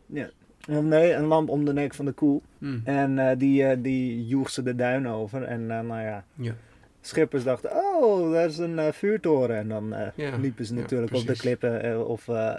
[0.07, 0.29] Ja,
[0.81, 2.41] nee, een lamp om de nek van de koe.
[2.57, 2.77] Hm.
[2.83, 5.43] En eh, die, eh, die joeg ze de duin over.
[5.43, 6.55] En nou ja, Ja.
[7.01, 9.57] schippers dachten, oh, daar is een vuurtoren.
[9.57, 12.55] En dan eh, Ja, liepen ze ja, natuurlijk op de klippen of eh,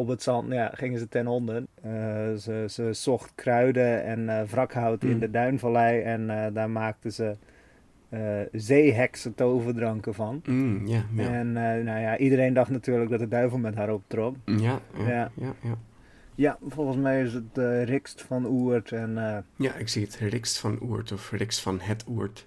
[0.00, 0.52] op het zand.
[0.52, 1.64] Ja, gingen ze ten onder.
[1.82, 1.92] Eh,
[2.34, 5.18] ze, ze zocht kruiden en eh, wrakhout in Mm.
[5.18, 6.00] de duinvallei.
[6.02, 7.36] En eh, daar maakten ze
[8.08, 10.42] eh zeeheksen toverdranken van.
[10.46, 11.28] Mm, ja, ja.
[11.28, 14.36] En nou ja, iedereen dacht natuurlijk dat de duivel met haar optrok.
[14.44, 15.06] Ja, ja, Ja.
[15.06, 15.30] ja.
[15.34, 15.74] ja, ja.
[16.34, 17.58] Ja, volgens mij is het
[17.88, 18.92] Rikst van Oert.
[18.92, 20.16] En eh, ik zie het.
[20.16, 22.46] Rikst van Oert of Rikst van het Oert.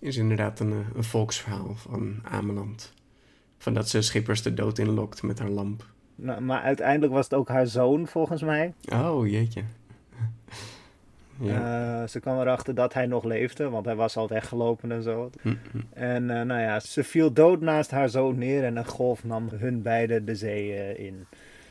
[0.00, 2.92] Is inderdaad een, een volksverhaal van Ameland.
[3.58, 5.84] Van dat ze schippers de dood inlokt met haar lamp.
[6.20, 8.74] Nou, maar uiteindelijk was het ook haar zoon, volgens mij.
[8.92, 9.62] Oh, jeetje.
[11.42, 12.00] Ja.
[12.02, 15.30] Eh, ze kwam erachter dat hij nog leefde, want hij was al weggelopen en zo.
[15.92, 19.48] En eh, nou ja, ze viel dood naast haar zoon neer en een golf nam
[19.54, 21.26] hun beiden de zee eh, in.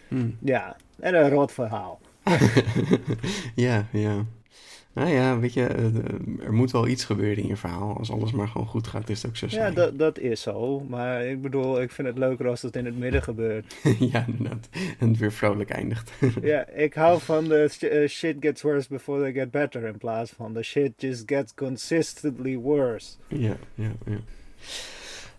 [0.08, 0.30] Hm.
[0.40, 2.00] Ja, en een rot verhaal.
[3.56, 4.26] ja, ja.
[5.00, 7.98] Nou ja, weet je, eh, er moet wel iets gebeuren in je verhaal.
[7.98, 10.80] Als alles maar gewoon goed gaat, is het ook zo Ja, dat, dat is zo.
[10.80, 13.76] Maar ik bedoel, ik vind het leuker als het in het midden gebeurt.
[14.12, 14.70] ja, inderdaad.
[15.00, 16.12] En het weer vrolijk eindigt.
[16.42, 19.84] ja, ik hou van de eh, shit gets worse before they get better.
[19.84, 23.12] In plaats van the shit just gets consistently worse.
[23.28, 24.20] ja, ja, ja.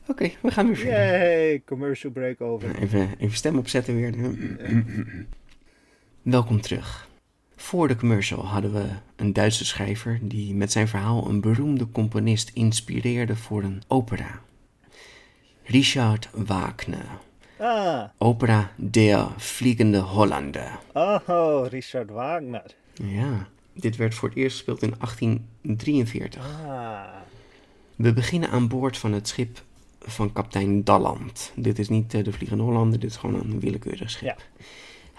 [0.06, 0.94] Oké, we gaan weer verder.
[0.98, 2.76] Yay, commercial break over.
[2.80, 4.14] Even, even stem opzetten weer.
[6.22, 7.08] Welkom terug.
[7.60, 8.84] Voor de commercial hadden we
[9.16, 14.40] een Duitse schrijver die met zijn verhaal een beroemde componist inspireerde voor een opera.
[15.64, 17.06] Richard Wagner.
[17.58, 20.78] Ah, Opera Der Vliegende Hollander.
[20.92, 22.74] oh, Richard Wagner.
[22.94, 26.42] Ja, dit werd voor het eerst gespeeld in 1843.
[26.66, 27.02] Ah,
[27.96, 29.62] We beginnen aan boord van het schip
[30.00, 31.52] van kapitein Dalland.
[31.56, 34.28] Dit is niet eh, de Vliegende Hollander, dit is gewoon een willekeurig schip.
[34.28, 34.64] Ja.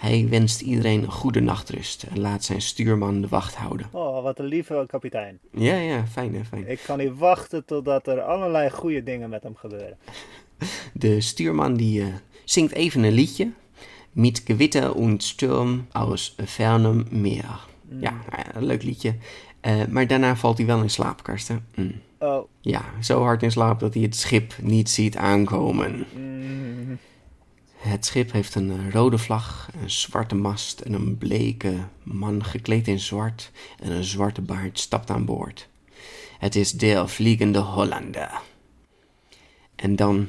[0.02, 3.88] Hij wenst iedereen een goede nachtrust en laat zijn stuurman de wacht houden.
[3.92, 5.40] oh, wat een lieve kapitein.
[5.52, 6.70] Ja, ja, fijn hè, fijn.
[6.70, 9.98] Ik kan niet wachten totdat er allerlei goede dingen met hem gebeuren.
[10.94, 12.08] De stuurman die eh,
[12.46, 13.52] zingt even een liedje.
[14.12, 17.60] Mit Gewitter und Sturm aus fernem Meer.
[18.00, 19.16] Ja, nou ja, een leuk liedje.
[19.60, 21.66] Eh, maar daarna valt hij wel in slaap, Karsten.
[21.76, 21.92] Mm.
[22.20, 26.06] Oh, Ja, zo hard in slaap dat hij het schip niet ziet aankomen.
[26.16, 26.98] mm,
[27.82, 32.88] Het schip heeft een eh, rode vlag, een zwarte mast en een bleke man gekleed
[32.88, 35.68] in zwart en een zwarte baard stapt aan boord.
[36.40, 38.42] Het is Der Vliegende Hollander.
[39.76, 40.28] En dan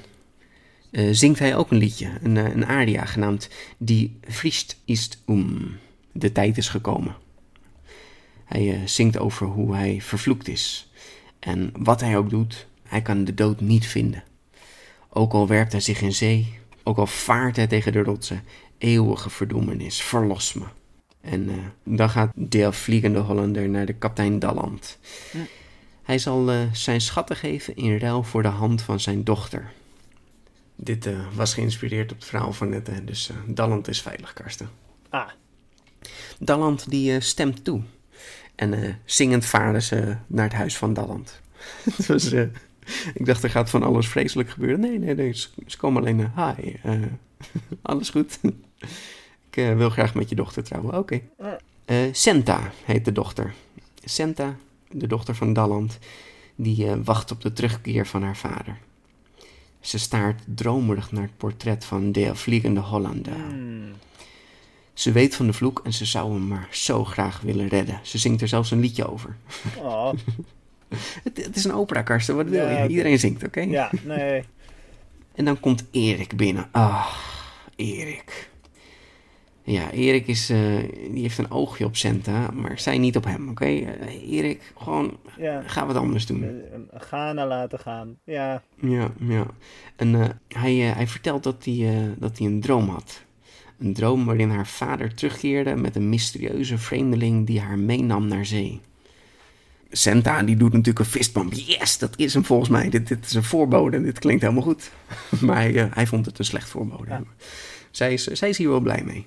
[0.91, 5.79] eh, zingt hij ook een liedje, een, eh, een aria genaamd Die Vriest ist um.
[6.13, 7.17] De tijd is gekomen.
[8.45, 10.93] Hij zingt over hoe hij vervloekt is.
[11.39, 14.25] En wat hij ook doet, hij kan de dood niet vinden.
[15.09, 18.45] Ook al werpt hij zich in zee, ook al vaart hij tegen de rotsen,
[18.79, 20.65] eeuwige verdoemenis, verlos me.
[21.21, 24.99] En eh, dan gaat de vliegende Hollander naar de kapitein Dalland.
[26.03, 29.73] Hij zal eh, zijn schatten geven in ruil voor de hand van zijn dochter.
[30.77, 34.71] Dit eh, was geïnspireerd op het verhaal van net, hè, dus Dalland is veilig, Karsten.
[35.11, 35.29] ah,
[36.39, 37.83] Dalland die stemt toe.
[38.55, 41.41] En zingend varen ze naar het huis van Dalland.
[41.97, 42.35] Het was,
[43.15, 44.81] ik dacht, er gaat van alles vreselijk gebeuren.
[44.81, 45.33] Nee, nee, nee.
[45.33, 47.01] Ze, ze komen alleen, eh, hi, eh,
[47.83, 48.39] alles goed?
[49.51, 50.99] ik eh, wil graag met je dochter trouwen.
[50.99, 51.21] Oké.
[51.85, 53.55] Eh, Senta heet de dochter.
[54.05, 54.57] Senta,
[54.91, 55.99] de dochter van Dalland,
[56.55, 58.77] die wacht op de terugkeer van haar vader.
[59.81, 63.33] Ze staart dromerig naar het portret van de vliegende Hollander.
[63.37, 63.93] mm,
[64.93, 68.01] Ze weet van de vloek en ze zou hem maar zo graag willen redden.
[68.03, 69.37] Ze zingt er zelfs een liedje over.
[69.79, 70.13] oh,
[71.25, 72.37] Het, het is een opera, Karsten.
[72.37, 72.89] Wat wil je?
[72.89, 73.61] Iedereen zingt, oké?
[73.61, 74.45] ja, nee.
[75.35, 76.69] En dan komt Erik binnen.
[76.73, 77.15] Ah,
[77.77, 78.51] Erik.
[79.65, 80.59] Ja, Erik is, eh,
[81.11, 83.65] die heeft een oogje op Senta, maar zij niet op hem, oké?
[83.65, 86.43] Eh, Erik, gewoon, Ja, ga wat anders doen.
[86.45, 88.17] eh, Ghana laten gaan.
[88.25, 89.47] Ja, Ja, ja.
[89.97, 93.23] En hij, hij vertelt dat hij, dat hij een droom had.
[93.79, 98.81] Een droom waarin haar vader terugkeerde met een mysterieuze vreemdeling die haar meenam naar zee.
[99.93, 101.53] Senta die doet natuurlijk een fistbump.
[101.53, 102.89] Yes, dat is hem volgens mij.
[102.89, 104.03] Dit, dit is een voorbode.
[104.03, 104.91] Dit klinkt helemaal goed.
[105.47, 107.11] maar hij, eh, hij vond het een slecht voorbode.
[107.11, 107.23] Ja.
[107.91, 109.27] Zij, is, zij is hier wel blij mee.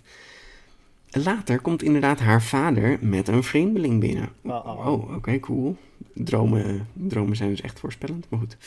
[1.10, 4.30] Later komt inderdaad haar vader met een vreemdeling binnen.
[4.42, 4.88] Oh, oh.
[4.88, 5.78] Oh, oké, cool.
[6.14, 8.58] Dromen, dromen zijn dus echt voorspellend, maar goed.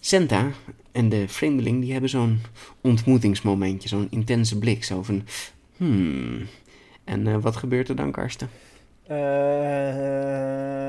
[0.00, 0.50] Senta
[0.92, 2.40] en de vreemdeling die hebben zo'n
[2.80, 5.22] ontmoetingsmomentje, zo'n intense blik, zo van,
[5.76, 6.46] hmm.
[7.04, 8.48] En eh, wat gebeurt er dan, Karsten?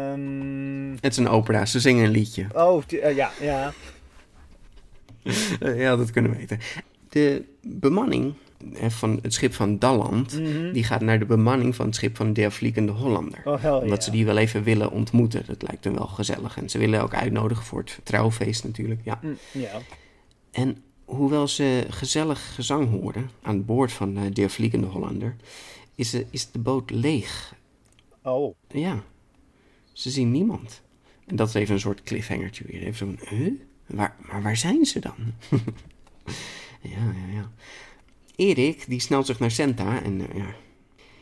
[0.02, 2.46] Ehm, Het is een opera, ze zingen een liedje.
[2.54, 3.74] oh, eh, ja, ja.
[5.60, 6.60] Eh, ja, dat kunnen we weten.
[7.10, 8.34] De bemanning
[8.88, 10.72] van het schip van Dalland, Mhm.
[10.72, 13.42] die gaat naar de bemanning van het schip van Der Vliegende Hollander.
[13.46, 15.44] Oh, Omdat ze die wel even willen ontmoeten.
[15.48, 16.58] Dat lijkt hem wel gezellig.
[16.58, 19.00] En ze willen ook uitnodigen voor het trouwfeest natuurlijk.
[19.04, 19.20] Ja.
[19.22, 19.38] Mm.
[20.52, 25.36] En hoewel ze gezellig gezang hoorden aan boord van eh Der Vliegende Hollander,
[25.96, 27.54] is, de- is de boot leeg.
[28.24, 28.56] Oh.
[28.68, 29.04] Ja,
[29.94, 30.82] ze zien niemand.
[31.26, 32.82] En dat is even een soort cliffhangertje weer.
[32.82, 33.62] Even zo'n?
[33.86, 35.16] Waar, maar waar zijn ze dan?
[36.82, 37.52] ja, ja, ja.
[38.36, 40.56] Erik, die snelt zich naar Senta en eh, ja...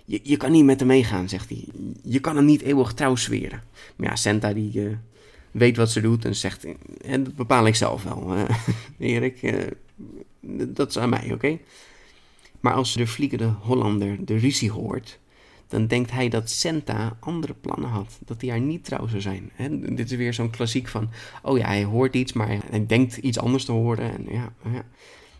[0.05, 1.67] Je, je kan niet met hem meegaan, zegt hij.
[2.03, 3.63] Je kan hem niet eeuwig trouw zweren.
[3.95, 4.95] Maar ja, Senta die eh,
[5.51, 6.65] weet wat ze doet en zegt...
[7.01, 8.33] En dat bepaal ik zelf wel.
[8.35, 8.55] eh,
[9.13, 9.67] Erik, eh,
[10.67, 11.57] dat is aan mij, oké?
[12.59, 15.19] Maar als de vliegende Hollander de ruzie hoort
[15.69, 18.19] dan denkt hij dat Senta andere plannen had.
[18.25, 19.51] Dat hij haar niet trouw zou zijn.
[19.95, 21.09] Dit is weer zo'n klassiek van...
[21.43, 24.13] Oh ja, hij hoort iets, maar hij denkt iets anders te horen.
[24.13, 24.83] En, ja, ja.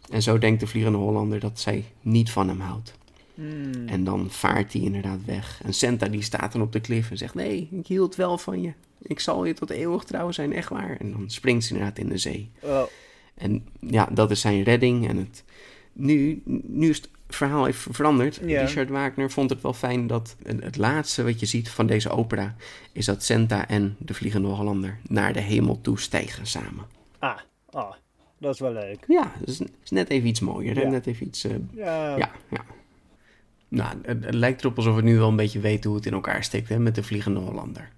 [0.09, 2.93] en zo denkt de Vliegende Hollander dat zij niet van hem houdt.
[3.33, 3.87] Hmm.
[3.87, 5.61] En dan vaart hij inderdaad weg.
[5.63, 7.33] En Senta die staat dan op de klif en zegt...
[7.33, 8.73] Nee, ik hield wel van je.
[9.01, 10.97] Ik zal je tot eeuwig trouw zijn, echt waar.
[10.97, 12.51] En dan springt ze inderdaad in de zee.
[12.61, 12.83] Oh.
[13.35, 15.07] En ja, dat is zijn redding.
[15.07, 15.43] En het,
[15.93, 18.37] nu, nu is het verhaal even veranderd.
[18.37, 22.55] Richard Wagner vond het wel fijn dat het, laatste wat je ziet van deze opera...
[22.91, 26.85] is dat Senta en de Vliegende Hollander naar de hemel toe stijgen samen.
[27.19, 27.37] Ah.
[27.69, 27.91] Ah.
[28.37, 29.03] Dat is wel leuk.
[29.07, 30.79] Ja, dat is, is net even iets mooier.
[30.79, 30.89] Ja.
[30.89, 31.43] Net even iets...
[31.43, 32.17] eh, Ja.
[32.17, 32.65] ja, ja.
[33.67, 36.13] Nou, het, het lijkt erop alsof we nu wel een beetje weten hoe het in
[36.13, 37.89] elkaar steekt hè, met de Vliegende Hollander.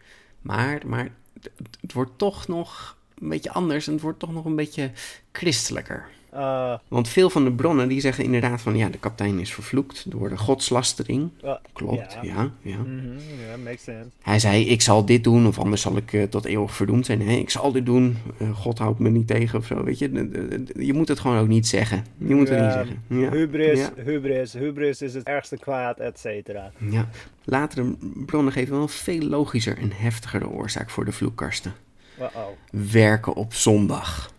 [0.42, 1.52] Maar, maar het,
[1.82, 4.92] het wordt toch nog een beetje anders en het wordt toch nog een beetje
[5.32, 6.10] christelijker.
[6.34, 10.12] Ah, Want veel van de bronnen die zeggen inderdaad van ja, de kapitein is vervloekt
[10.12, 11.30] door de godslastering.
[11.74, 12.34] Klopt, Ja.
[12.34, 12.78] ja, ja.
[12.78, 13.08] mhm,
[13.50, 14.10] Ja, makes sense.
[14.22, 17.22] Hij zei, ik zal dit doen of anders zal ik eh, tot eeuwig verdoemd zijn.
[17.22, 20.12] Ik zal dit doen, Eh, God houdt me niet tegen of zo, weet je.
[20.12, 22.06] De- de- de- Je moet het gewoon ook niet zeggen.
[22.18, 23.04] Je moet het niet zeggen.
[23.08, 23.30] Ja.
[23.30, 23.90] Hubris, Ja.
[24.04, 26.72] hubris, hubris is het ergste kwaad, et cetera.
[26.90, 27.10] Ja,
[27.44, 31.74] latere bronnen geven wel een veel logischer en heftigere oorzaak voor de vloekkarsten.
[32.20, 32.46] Uh-oh.
[32.92, 34.34] Werken op zondag.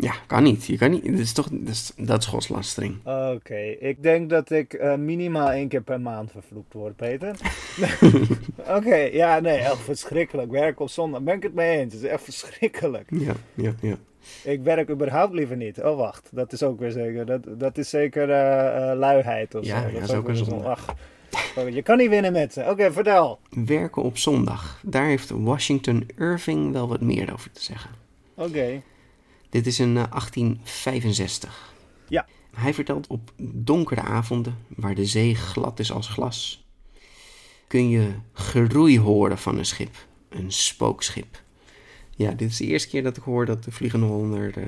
[0.00, 0.64] Ja, kan niet.
[0.66, 1.04] Je kan niet.
[1.04, 2.96] Dat is toch, dat is, dat is godslastering.
[3.06, 7.36] Oké, ik denk dat ik eh, minimaal één keer per maand vervloekt word, Peter.
[8.76, 10.50] Oké, ja, nee, echt verschrikkelijk.
[10.50, 11.92] Werk op zondag, ben ik het mee eens.
[11.94, 13.06] Het is echt verschrikkelijk.
[13.10, 13.96] Ja, ja, ja.
[14.44, 15.82] Ik werk überhaupt liever niet.
[15.82, 17.26] Oh, wacht, dat is ook weer zeker.
[17.26, 19.86] Dat, dat is zeker eh, luiheid of Ja, zo.
[19.86, 20.64] ja, dat is ook een zo- zonde.
[20.64, 20.94] Ach,
[21.70, 22.64] je kan niet winnen met ze.
[22.70, 23.38] Oké, vertel.
[23.50, 24.80] Werken op zondag.
[24.82, 27.90] Daar heeft Washington Irving wel wat meer over te zeggen.
[28.34, 28.82] Oké,
[29.48, 31.74] Dit is in eh, 1865.
[32.08, 32.26] Ja.
[32.56, 36.64] Hij vertelt op donkere avonden, waar de zee glad is als glas,
[37.66, 41.42] kun je geroei horen van een schip, een spookschip.
[42.16, 44.66] Ja, dit is de eerste keer dat ik hoor dat de Vliegende Hollander eh,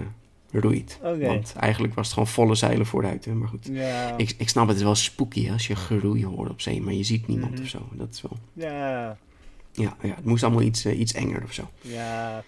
[0.60, 0.98] roeit.
[1.02, 1.26] Oké.
[1.26, 3.34] Want eigenlijk was het gewoon volle zeilen vooruit, hè?
[3.34, 3.66] maar goed.
[3.72, 4.16] ja.
[4.16, 6.92] Ik, ik snap het is wel spooky hè, als je geroei hoort op zee, maar
[6.94, 7.62] je ziet niemand Mhm.
[7.62, 7.88] of zo.
[7.92, 8.38] Dat is wel...
[8.52, 9.18] Ja,
[9.72, 11.70] Ja, ja, het moest allemaal iets, eh, iets enger of zo.
[11.80, 12.44] ja.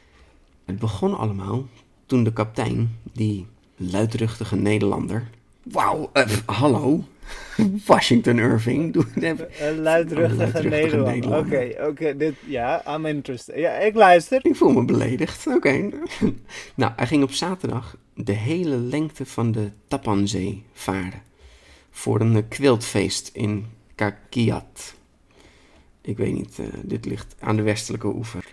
[0.65, 1.67] Het begon allemaal
[2.13, 3.47] toen de kapitein, die
[3.77, 5.31] luidruchtige Nederlander.
[5.63, 7.05] Wauw, eh, hallo.
[7.87, 8.93] Washington Irving.
[8.93, 11.39] Doe, Een Een luidruchtige luidruchtige Nederlander.
[11.39, 13.57] Oké, oké, dit, ja, I'm interested.
[13.57, 14.41] Ja, ik luister.
[14.43, 15.47] ik voel me beledigd.
[15.47, 15.91] Oké.
[16.75, 21.23] nou, hij ging op zaterdag de hele lengte van de Tapanzee varen.
[21.91, 24.95] Voor een quiltfeest in Kakiat.
[26.01, 28.45] Ik weet niet, eh, dit ligt aan de westelijke oever.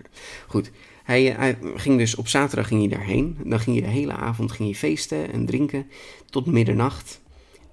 [0.47, 0.71] Goed,
[1.09, 3.37] hij, hij ging dus op zaterdag ging hij daarheen.
[3.43, 5.87] Dan ging hij de hele avond ging hij feesten en drinken
[6.29, 7.21] tot middernacht.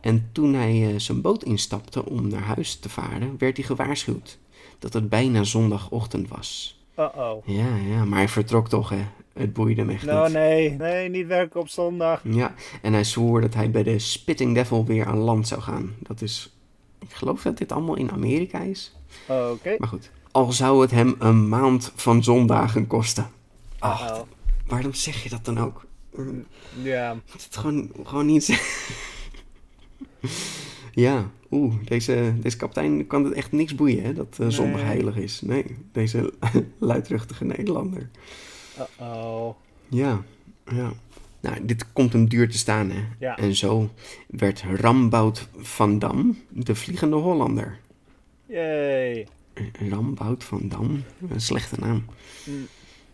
[0.00, 4.38] En toen hij eh, zijn boot instapte om naar huis te varen, werd hij gewaarschuwd
[4.78, 6.80] dat het bijna zondagochtend was.
[6.98, 7.46] Uh-oh.
[7.46, 9.04] Ja, ja, maar hij vertrok toch, hè.
[9.32, 10.32] Het boeide hem echt Nou, niet.
[10.34, 12.20] nee, nee, niet werken op zondag.
[12.24, 15.94] Ja, en hij zwoer dat hij bij de Spitting Devil weer aan land zou gaan.
[15.98, 16.56] Dat is,
[16.98, 18.96] ik geloof dat dit allemaal in Amerika is.
[19.28, 19.74] Oké.
[19.78, 23.30] Maar goed, al zou het hem een maand van zondagen kosten.
[23.78, 24.24] Ach,
[24.66, 25.84] waarom zeg je dat dan ook?
[26.82, 28.46] Ja, Moet het gewoon, gewoon niet
[30.92, 34.84] ja, oeh, deze, deze kapitein kan het echt niks boeien, hè, dat eh, zondag Nee.
[34.90, 35.40] heilig is.
[35.40, 36.32] Nee, deze
[36.78, 38.10] luidruchtige Nederlander.
[39.00, 39.54] uh-oh.
[39.88, 40.22] Ja,
[40.72, 40.92] ja.
[41.40, 43.04] Nou, dit komt hem duur te staan, hè.
[43.18, 43.36] Ja.
[43.36, 43.90] En zo
[44.28, 47.78] werd Rambout van Dam de Vliegende Hollander.
[48.46, 49.26] Yay.
[49.90, 52.04] Rambout van Dam, een slechte naam.
[52.44, 52.66] Mm.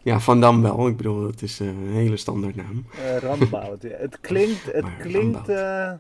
[0.03, 0.89] Ja, Van Dam wel.
[0.89, 2.87] Ik bedoel, het is eh, een hele standaard naam.
[3.05, 3.83] Eh, Rambout.
[3.83, 5.93] Ja, het klinkt, het Maar klinkt, eh,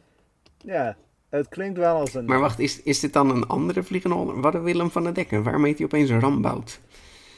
[0.59, 0.97] ja,
[1.29, 2.25] het klinkt wel als een...
[2.25, 4.53] Maar wacht, is, is dit dan een andere Vliegende Hollander?
[4.53, 5.43] Wat Willem van der Dekken?
[5.43, 6.81] Waarom heet hij opeens Rambout?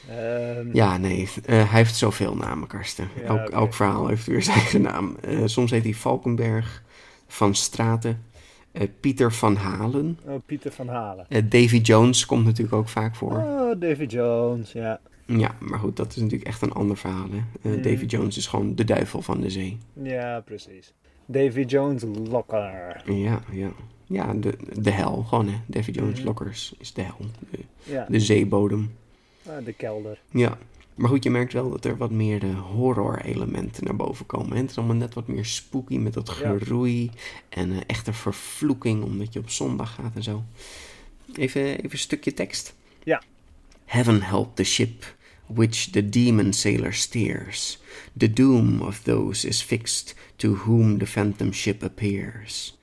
[0.09, 3.09] Ehm, Ja, nee, hij heeft zoveel namen, Karsten.
[3.15, 5.15] Ja, elk, elk verhaal heeft weer zijn eigen naam.
[5.45, 6.83] Soms heet hij Valkenberg,
[7.27, 8.24] Van Straten,
[8.99, 10.19] Pieter van Halen.
[10.25, 11.25] Oh, Pieter van Halen.
[11.29, 13.31] Eh, Davy Jones komt natuurlijk ook vaak voor.
[13.31, 14.99] Oh, David Jones, ja.
[15.25, 17.27] Ja, maar goed, dat is natuurlijk echt een ander verhaal.
[17.31, 17.69] Hè?
[17.69, 17.81] Eh, Mm.
[17.81, 19.77] Davy Jones is gewoon de duivel van de zee.
[20.03, 20.93] Ja, precies.
[21.25, 23.03] Davy Jones Locker.
[23.05, 23.71] Ja, ja.
[24.07, 25.57] Ja, de, de hel gewoon, hè.
[25.67, 26.27] Davy Jones Mhm.
[26.27, 27.17] Lockers is de hel.
[27.49, 28.91] De, Ja, de zeebodem.
[29.47, 30.19] ah, de kelder.
[30.31, 30.57] Ja.
[30.95, 34.57] Maar goed, je merkt wel dat er wat meer de horror-elementen naar boven komen.
[34.57, 36.57] Het is allemaal net wat meer spooky met dat Ja.
[36.57, 37.11] geroei.
[37.49, 40.43] En eh, echte vervloeking omdat je op zondag gaat en zo.
[41.35, 42.75] Even, even een stukje tekst.
[43.03, 43.21] Ja.
[43.85, 45.15] Heaven help the ship
[45.47, 47.79] which the demon sailor steers.
[48.17, 52.77] The doom of those is fixed to whom the phantom ship appears.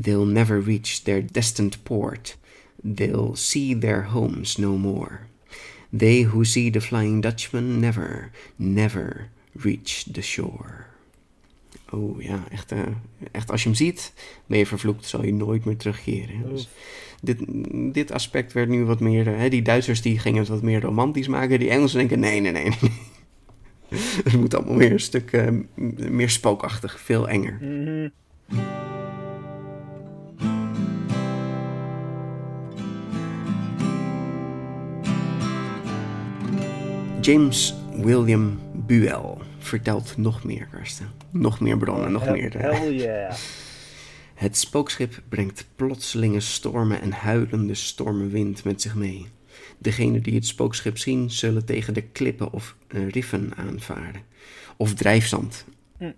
[0.00, 2.36] They'll never reach their destined port.
[2.94, 5.26] They'll see their homes no more.
[5.96, 10.86] They who see the Flying Dutchman never, never reach the shore.
[11.90, 12.80] Oh ja, echt, eh,
[13.32, 14.12] echt als je hem ziet,
[14.46, 16.48] ben je vervloekt, zal je nooit meer terugkeren.
[16.48, 16.70] Dus Oef.
[17.20, 17.38] dit,
[17.94, 20.80] dit aspect werd nu wat meer, eh, hè, die Duitsers die gingen het wat meer
[20.80, 22.64] romantisch maken, die Engelsen denken nee, nee, nee.
[22.80, 22.90] nee.
[24.24, 25.46] Het moet allemaal weer een stuk eh,
[26.08, 27.58] meer spookachtig, veel enger.
[27.60, 28.08] Mhm.
[37.28, 41.10] James William Buell vertelt nog meer, Karsten.
[41.30, 42.58] Nog meer bronnen, nog Hell- meer.
[42.58, 43.34] Hell yeah.
[44.34, 49.26] Het spookschip brengt plotselinge stormen en huilende stormenwind met zich mee.
[49.78, 54.22] Degenen die het spookschip zien, zullen tegen de klippen of eh, riffen aanvaren.
[54.76, 55.64] Of drijfzand.
[55.98, 56.12] Hm.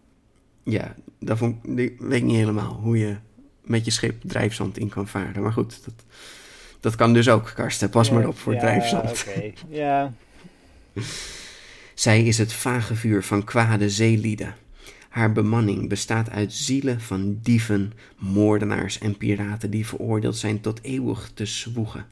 [0.63, 3.17] Ja, dat vond, ik weet ik niet helemaal hoe je
[3.65, 5.43] met je schip drijfzand in kan varen.
[5.43, 6.05] Maar goed, dat,
[6.81, 7.91] dat kan dus ook, Karsten.
[7.91, 9.25] Pas maar op voor ja, drijfzand.
[9.29, 10.13] Oké, ja.
[11.95, 14.55] Zij is het vage vuur van kwade zeelieden.
[15.09, 21.31] Haar bemanning bestaat uit zielen van dieven, moordenaars en piraten die veroordeeld zijn tot eeuwig
[21.35, 22.07] te zwoegen.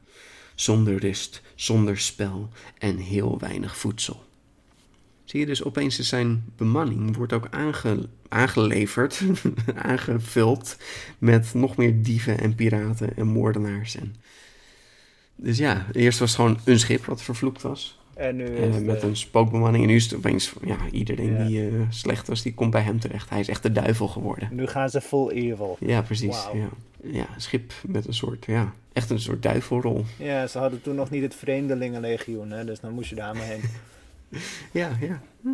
[0.55, 2.49] Zonder rust, zonder spel
[2.79, 4.26] en heel weinig voedsel.
[5.24, 9.22] Zie je dus opeens is zijn bemanning wordt ook aange- aangeleverd,
[9.74, 10.76] aangevuld
[11.18, 13.97] met nog meer dieven en piraten en moordenaars.
[13.97, 14.14] En...
[15.37, 17.99] Dus ja, eerst was het gewoon een schip wat vervloekt was.
[18.19, 19.85] En nu Eh, is het, met eh, een spookbemanning.
[19.85, 21.45] En nu is het opeens, ja, iedereen Ja.
[21.47, 23.31] die eh, slecht was, die komt bij hem terecht.
[23.31, 24.49] Hij is echt de duivel geworden.
[24.53, 25.77] Nu gaan ze full evil.
[25.81, 26.45] Ja, precies.
[26.45, 26.57] Wauw.
[26.57, 26.69] Ja.
[27.11, 30.05] ja, een schip met een soort, ja, echt een soort duivelrol.
[30.16, 33.45] Ja, ze hadden toen nog niet het Vreemdelingenlegioen, hè, dus dan moest je daar maar
[33.47, 33.61] heen.
[34.72, 35.20] Ja, ja.
[35.43, 35.49] Hm.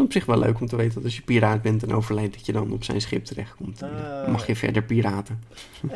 [0.00, 2.46] Op zich wel leuk om te weten dat als je piraat bent en overlijdt, dat
[2.46, 3.82] je dan op zijn schip terechtkomt.
[3.82, 4.28] Ah.
[4.28, 5.42] Mag je verder piraten.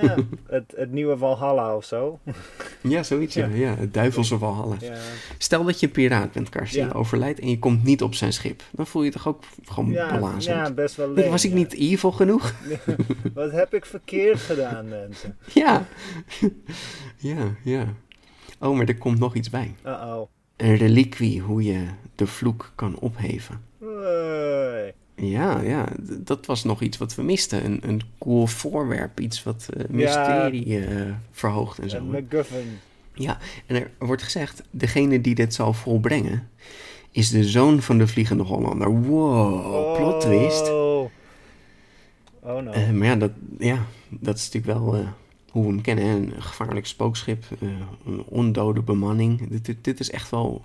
[0.03, 0.17] Ja,
[0.47, 2.19] het, het nieuwe Valhalla of zo.
[2.83, 3.35] Ja, zoiets.
[3.35, 3.75] Ja, Ja.
[3.77, 4.77] het duivelse Valhalla.
[4.81, 4.97] Ja,
[5.39, 8.33] Stel dat je een piraat bent, Karsten, je overlijdt en je komt niet op zijn
[8.33, 8.63] schip.
[8.71, 10.57] Dan voel je toch ook gewoon ja, belazerd.
[10.57, 11.31] ja best wel leuk.
[11.31, 12.55] was ik niet evil genoeg?
[13.35, 15.37] Wat heb ik verkeerd gedaan, mensen?
[15.53, 15.87] Ja.
[17.17, 17.87] ja, ja.
[18.59, 19.75] Oh, maar er komt nog iets bij.
[19.87, 20.29] Uh-oh.
[20.57, 23.61] Een reliquie hoe je de vloek kan opheven.
[25.15, 25.89] Ja, ja,
[26.19, 27.65] dat was nog iets wat we misten.
[27.65, 31.97] Een, een cool voorwerp, iets wat eh, mysterie eh, verhoogt en zo.
[31.97, 32.79] Een MacGuffin.
[33.15, 36.49] Ja, en er wordt gezegd, degene die dit zal volbrengen,
[37.11, 39.01] is de zoon van de Vliegende Hollander.
[39.01, 40.69] Wow, plot twist.
[40.71, 41.11] Oh.
[42.41, 42.71] Oh no.
[42.71, 45.05] Eh, maar ja dat, ja, dat is natuurlijk wel
[45.53, 46.05] hoe we hem kennen.
[46.05, 47.69] Een gevaarlijk spookschip, eh,
[48.07, 49.49] een ondode bemanning.
[49.49, 50.65] Dit, dit, dit is echt wel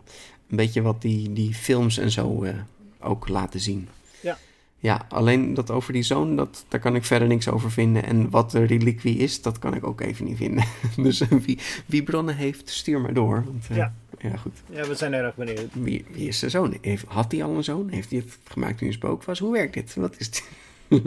[0.49, 2.53] een beetje wat die, die films en zo eh,
[2.99, 3.87] ook laten zien.
[4.21, 4.37] Ja.
[4.79, 8.03] Ja, alleen dat over die zoon, dat, daar kan ik verder niks over vinden.
[8.03, 10.63] En wat de reliquie is, dat kan ik ook even niet vinden.
[10.97, 13.43] dus eh, wie, wie bronnen heeft, stuur maar door.
[13.45, 13.93] Want, Ja.
[14.19, 14.53] ja, goed.
[14.69, 15.73] Ja, we zijn erg benieuwd.
[15.73, 16.77] Wie, wie is zijn zoon?
[16.81, 17.89] Heeft, had hij al een zoon?
[17.89, 19.39] Heeft hij het gemaakt toen hij spook was?
[19.39, 19.95] Hoe werkt dit?
[19.95, 20.43] Wat is het?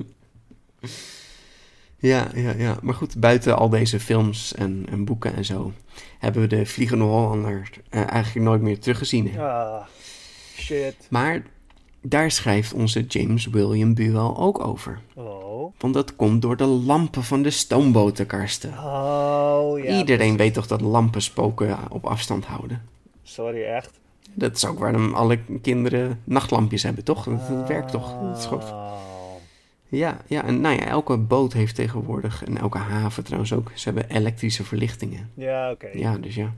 [2.00, 2.76] ja, ja, ja.
[2.82, 5.72] Maar goed, buiten al deze films en, en boeken en zo...
[6.18, 9.30] hebben we de Vliegende Hollander eh, eigenlijk nooit meer teruggezien.
[9.32, 9.48] hè.
[9.48, 9.84] Ah,
[10.56, 10.96] shit.
[11.10, 11.42] Maar
[12.02, 15.00] daar schrijft onze James William Buell ook over.
[15.14, 15.72] Oh.
[15.78, 18.70] Want dat komt door de lampen van de stoomboten, Karsten.
[18.78, 19.98] Oh, ja.
[19.98, 22.82] Iedereen weet toch dat lampen spoken op afstand houden?
[23.22, 23.98] Sorry, echt?
[24.34, 27.24] Dat is ook waarom alle kinderen nachtlampjes hebben, toch?
[27.24, 28.14] Dat, dat werkt toch?
[28.22, 28.88] Dat is gewoon- Oh.
[29.90, 33.84] Ja, ja, en nou ja, elke boot heeft tegenwoordig, en elke haven trouwens ook, ze
[33.90, 35.30] hebben elektrische verlichtingen.
[35.34, 35.88] Ja, oké.
[35.92, 36.54] Ja, dus ja.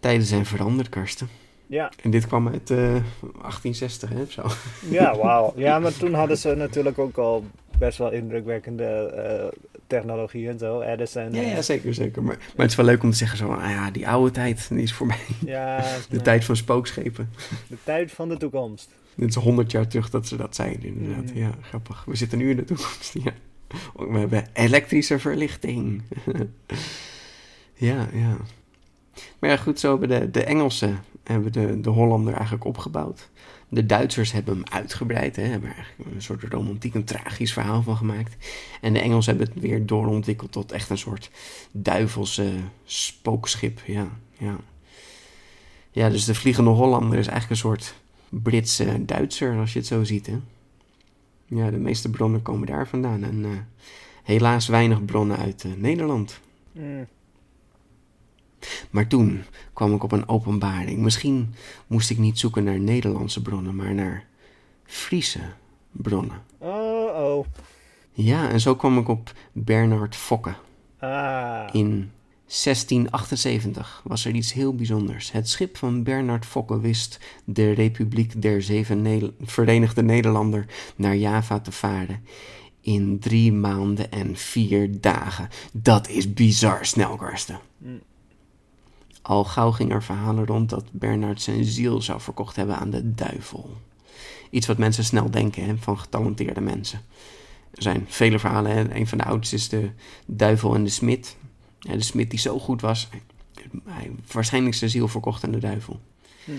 [0.00, 1.28] Tijden zijn veranderd, Karsten.
[1.66, 4.46] Ja, En dit kwam uit eh 1860, hè, of zo.
[4.90, 5.52] ja wauw.
[5.56, 7.44] Ja, maar toen hadden ze natuurlijk ook al
[7.78, 10.80] best wel indrukwekkende eh, technologie en zo.
[10.80, 11.32] Edison.
[11.32, 12.22] Ja, eh, ja, zeker, zeker.
[12.22, 14.68] Maar, maar het is wel leuk om te zeggen zo, ah ja, die oude tijd,
[14.68, 15.18] die is voorbij.
[15.44, 17.30] ja, De nee, tijd van spookschepen.
[17.68, 18.90] de tijd van de toekomst.
[19.18, 21.30] Dit is honderd jaar terug dat ze dat zeiden, inderdaad.
[21.34, 22.04] Ja, grappig.
[22.04, 23.32] We zitten nu in de toekomst, ja.
[23.94, 26.02] We hebben elektrische verlichting.
[27.74, 28.36] ja, ja.
[29.38, 33.28] Maar ja, goed, zo hebben de, de Engelsen hebben de, de Hollander eigenlijk opgebouwd.
[33.68, 37.82] De Duitsers hebben hem uitgebreid, hè, hebben er eigenlijk een soort romantiek, een tragisch verhaal
[37.82, 38.36] van gemaakt.
[38.80, 41.30] En de Engelsen hebben het weer doorontwikkeld tot echt een soort
[41.72, 42.52] duivelse
[42.84, 43.80] spookschip.
[43.86, 44.56] Ja, ja.
[45.90, 47.94] ja, dus de Vliegende Hollander is eigenlijk een soort
[48.30, 50.26] Britse Duitser, als je het zo ziet.
[50.26, 50.38] Hè?
[51.46, 53.24] Ja, de meeste bronnen komen daar vandaan.
[53.24, 53.50] En eh,
[54.22, 56.40] helaas weinig bronnen uit eh, Nederland.
[56.72, 57.06] Mm.
[58.90, 60.98] Maar toen kwam ik op een openbaring.
[60.98, 61.54] Misschien
[61.86, 64.26] moest ik niet zoeken naar Nederlandse bronnen, maar naar
[64.84, 65.40] Friese
[65.90, 66.42] bronnen.
[66.58, 67.46] Oh, oh.
[68.12, 70.54] Ja, en zo kwam ik op Bernard Fokke.
[70.98, 71.68] Ah.
[71.72, 72.10] In
[72.48, 75.32] 1678 was er iets heel bijzonders.
[75.32, 81.60] Het schip van Bernard Fokke wist de Republiek der Zeven Ne- Verenigde Nederlander naar Java
[81.60, 82.24] te varen.
[82.80, 85.48] In drie maanden en vier dagen.
[85.72, 87.60] Dat is bizar snel, Karsten.
[87.78, 88.00] Mm.
[89.22, 93.14] Al gauw ging er verhalen rond dat Bernard zijn ziel zou verkocht hebben aan de
[93.14, 93.70] duivel.
[94.50, 97.00] Iets wat mensen snel denken hè, van getalenteerde mensen.
[97.74, 98.72] Er zijn vele verhalen.
[98.72, 98.94] Hè.
[98.94, 99.90] Een van de oudste is de
[100.26, 101.36] duivel en de smid.
[101.78, 103.08] Ja, de smid die zo goed was,
[103.84, 106.00] hij waarschijnlijk zijn ziel verkocht aan de duivel.
[106.44, 106.52] Hm.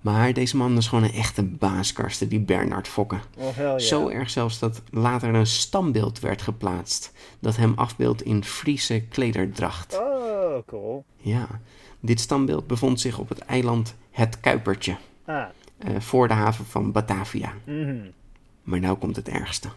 [0.00, 3.18] Maar deze man is gewoon een echte baaskarsten, die Bernard Fokke.
[3.36, 3.78] Oh, ja.
[3.78, 7.12] Zo erg zelfs dat later een standbeeld werd geplaatst.
[7.38, 9.98] Dat hem afbeeldt in Friese klederdracht.
[9.98, 11.04] Oh, cool.
[11.16, 11.46] Ja,
[12.00, 14.96] dit standbeeld bevond zich op het eiland Het Kuipertje.
[15.24, 15.44] Ah.
[15.78, 17.52] eh, voor de haven van Batavia.
[17.64, 17.96] mhm.
[18.62, 19.68] Maar nou komt het ergste.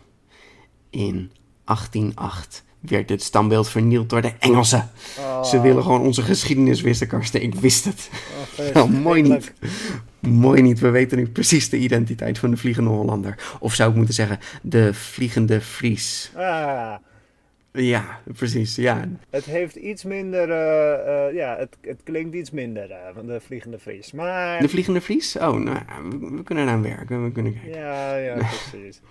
[0.90, 1.32] In
[1.64, 4.90] 1808 werd dit standbeeld vernield door de Engelsen.
[5.20, 7.42] Oh, Ze willen gewoon onze geschiedenis wissen, Karsten.
[7.42, 8.10] Ik wist het.
[8.60, 9.54] oh, Nou, mooi niet.
[10.20, 10.80] Mooi niet.
[10.80, 13.56] We weten nu precies de identiteit van de Vliegende Hollander.
[13.60, 16.32] Of zou ik moeten zeggen, de Vliegende Fries.
[16.36, 16.94] Ah.
[17.74, 18.76] Ja, precies.
[18.76, 23.26] Ja, Het heeft iets minder, eh, eh, ja, het, het klinkt iets minder eh, van
[23.26, 24.12] de Vliegende Fries.
[24.12, 25.38] Maar, de Vliegende Fries?
[25.38, 25.80] Oh, nou,
[26.10, 27.24] we, we kunnen eraan werken.
[27.24, 27.80] We kunnen kijken.
[27.80, 28.36] ja, ja,
[28.70, 29.02] precies.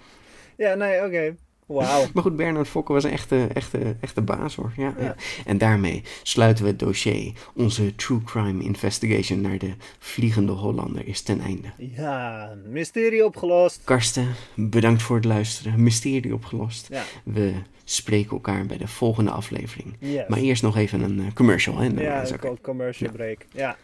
[0.56, 1.34] Ja, nee, oké.
[1.74, 2.06] Wauw.
[2.14, 4.72] Maar goed, Bernard Fokke was een echte, echte, echte baas hoor.
[4.76, 5.04] Ja, ja.
[5.04, 5.14] Ja.
[5.46, 7.32] En daarmee sluiten we het dossier.
[7.54, 11.68] Onze true crime investigation naar de Vliegende Hollander is ten einde.
[11.76, 13.80] Ja, mysterie opgelost.
[13.84, 15.82] Karsten, bedankt voor het luisteren.
[15.82, 16.86] Mysterie opgelost.
[16.90, 17.52] Ja, We
[17.84, 19.96] spreken elkaar bij de volgende aflevering.
[19.98, 20.28] yes.
[20.28, 21.76] Maar eerst nog even een eh, commercial.
[21.78, 21.88] Hè?
[21.88, 23.46] Nou, ja, een commercial break.
[23.52, 23.76] Ja.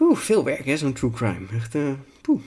[0.00, 1.46] Oeh, veel werk hè, zo'n true crime.
[1.56, 1.82] Echt, eh,
[2.20, 2.40] poeh.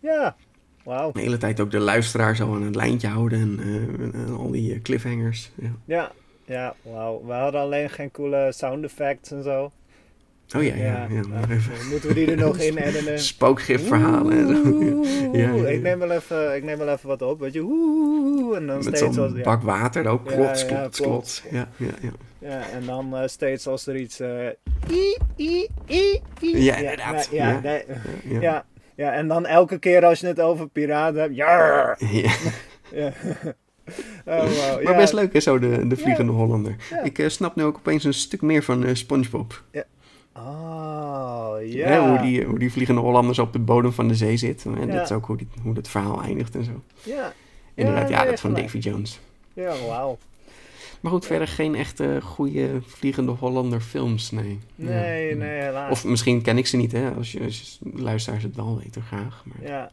[0.00, 0.36] Ja,
[0.84, 1.12] wauw.
[1.12, 4.50] De hele tijd ook de luisteraar zo aan een lijntje houden en, eh, en al
[4.50, 5.50] die eh, cliffhangers.
[5.54, 5.70] Ja.
[5.84, 6.12] Ja,
[6.44, 7.22] ja, wauw.
[7.26, 9.70] We hadden alleen geen coole sound effects en zo.
[10.56, 11.06] Oh ja, ja.
[11.10, 11.72] ja, even.
[11.90, 13.18] Moeten we die er nog in editen?
[13.34, 15.02] Spookgifverhalen en zo.
[15.38, 15.50] Ja.
[15.52, 17.60] Ik, neem wel even, ik neem wel even wat op, weet je.
[17.62, 20.26] Oeh, en dan Met steeds zo'n als, ja, bak water ook.
[20.26, 21.42] Klots, ja, klots, klots.
[21.50, 22.10] Ja, ja, ja.
[22.38, 24.20] ja, en dan eh, steeds als er iets...
[24.20, 24.46] eh,
[24.90, 26.20] i, i, i.
[26.40, 27.28] Ja, inderdaad.
[27.30, 27.60] Ja, ja, Ja.
[28.24, 28.64] nee, ja.
[28.94, 31.34] Ja, ja, en dan elke keer als je het over piraten hebt...
[31.36, 31.96] Ja.
[31.98, 32.30] Ja.
[33.00, 33.12] ja.
[34.26, 34.82] Oh, wow.
[34.82, 34.96] Maar ja.
[34.96, 36.76] best leuk hè, zo de, de Vliegende Hollander.
[36.90, 37.02] Ja.
[37.02, 39.62] Ik eh, snap nu ook opeens een stuk meer van eh, Spongebob.
[40.36, 41.60] Oh, Hè,
[41.96, 42.08] ja.
[42.08, 44.64] hoe, die, hoe die Vliegende Hollander zo op de bodem van de zee zit.
[44.64, 44.92] En Ja.
[44.94, 46.82] dat is ook hoe, die, hoe dat verhaal eindigt en zo.
[47.02, 47.32] Ja,
[47.74, 48.54] Inderdaad, ja, nee, dat van.
[48.54, 49.20] Davy Jones.
[49.52, 50.18] ja, wauw.
[51.04, 54.58] Maar goed, verder geen echte goede Vliegende Hollander films, nee.
[54.74, 55.36] Nee, Ja.
[55.36, 55.90] nee, helaas.
[55.90, 57.10] Of misschien ken ik ze niet, hè.
[57.10, 59.44] Als je, als je luisteraars het wel weten, graag.
[59.44, 59.68] Maar...
[59.70, 59.90] Ja.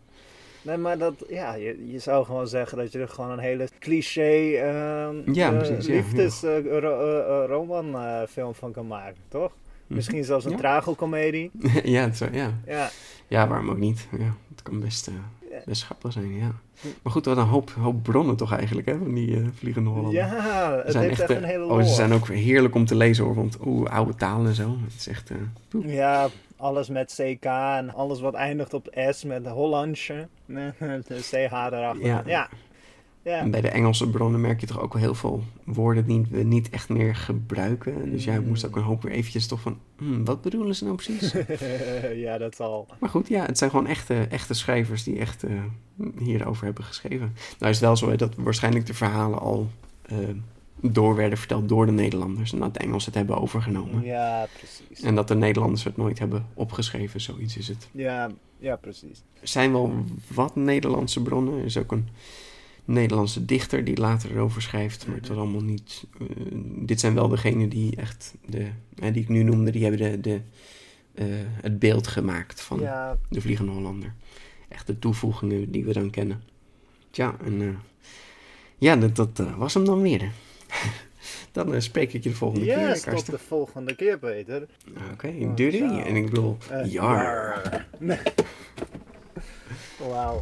[0.62, 3.68] Nee, maar dat, ja, je, je zou gewoon zeggen dat je er gewoon een hele
[3.80, 7.96] cliché ehm Ja, eh, precies, ja, liefdes eh, ro- eh, roman
[8.28, 9.52] film van kan maken, toch?
[9.88, 9.94] Hm.
[9.96, 10.58] Misschien zelfs een Ja.
[10.58, 11.52] tragelcomedie.
[11.84, 12.60] ja, het, ja.
[12.66, 12.90] Ja,
[13.28, 14.08] ja, waarom ook niet?
[14.18, 15.10] Ja, het kan best,
[15.66, 16.52] Best grappig zijn, ja.
[17.02, 20.14] Maar goed, wat een hoop, hoop bronnen toch eigenlijk, hè, van die eh, Vliegende Hollander.
[20.14, 21.88] ja het zijn heeft echt eh, een hele oh, lore.
[21.88, 24.78] ze zijn ook heerlijk om te lezen hoor, want oeh, oude talen en zo.
[24.84, 25.96] Het is echt, eh.
[25.96, 30.28] Ja, alles met CK en alles wat eindigt op S met Hollandje.
[30.46, 32.06] de CH erachter.
[32.06, 32.24] Ja.
[32.26, 32.50] Ja.
[33.24, 33.40] Ja.
[33.40, 36.44] En bij de Engelse bronnen merk je toch ook wel heel veel woorden die we
[36.44, 38.12] niet echt meer gebruiken.
[38.12, 40.96] Dus jij moest ook een hoop weer eventjes toch van, hmm, wat bedoelen ze nou
[40.96, 41.34] precies?
[42.26, 42.88] ja, dat zal.
[43.00, 45.52] maar goed, ja, het zijn gewoon echte, echte schrijvers die echt eh,
[46.18, 47.36] hierover hebben geschreven.
[47.60, 49.70] Nou is het wel zo dat waarschijnlijk de verhalen al
[50.02, 50.18] eh,
[50.82, 52.54] door werden verteld door de Nederlanders.
[52.54, 54.04] En dat de Engelsen het hebben overgenomen.
[54.04, 55.06] Ja, precies.
[55.06, 57.88] En dat de Nederlanders het nooit hebben opgeschreven, zoiets is het.
[57.92, 59.24] Ja, ja, precies.
[59.42, 59.94] Er zijn wel
[60.28, 61.60] wat Nederlandse bronnen.
[61.60, 62.08] Er is ook een
[62.92, 65.08] Nederlandse dichter die later erover schrijft.
[65.08, 66.04] Maar het was allemaal niet.
[66.20, 66.26] eh,
[66.64, 68.34] dit zijn wel degenen die echt.
[68.46, 70.42] De, die ik nu noemde, die hebben de, de,
[71.14, 71.26] eh,
[71.62, 74.14] het beeld gemaakt van Ja, de Vliegende Hollander.
[74.70, 76.44] Echt de toevoegingen die we dan kennen.
[77.10, 77.62] Tja, en.
[77.62, 77.68] eh,
[78.78, 80.32] ja, dat, dat was hem dan weer.
[81.52, 83.34] dan spreek ik je de volgende yes, keer, tot Karsten.
[83.34, 84.68] de volgende keer, Peter.
[85.12, 86.02] Oké, Oh, doei.
[86.02, 87.88] En ik bedoel, jaar.
[90.10, 90.42] Wauw.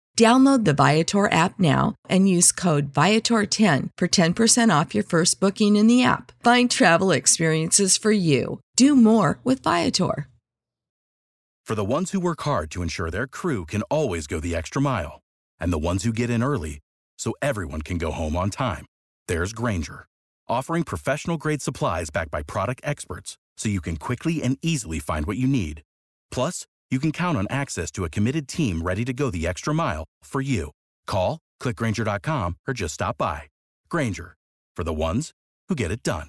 [0.21, 5.75] Download the Viator app now and use code Viator10 for 10% off your first booking
[5.75, 6.31] in the app.
[6.43, 8.59] Find travel experiences for you.
[8.75, 10.27] Do more with Viator.
[11.65, 14.79] For the ones who work hard to ensure their crew can always go the extra
[14.79, 15.21] mile,
[15.59, 16.77] and the ones who get in early
[17.17, 18.85] so everyone can go home on time,
[19.27, 20.05] there's Granger,
[20.47, 25.25] offering professional grade supplies backed by product experts so you can quickly and easily find
[25.25, 25.81] what you need.
[26.29, 29.73] Plus, you can count on access to a committed team ready to go the extra
[29.73, 30.71] mile for you.
[31.07, 33.43] Call, clickgranger.com, or just stop by.
[33.89, 34.35] Granger,
[34.75, 35.31] for the ones
[35.69, 36.27] who get it done.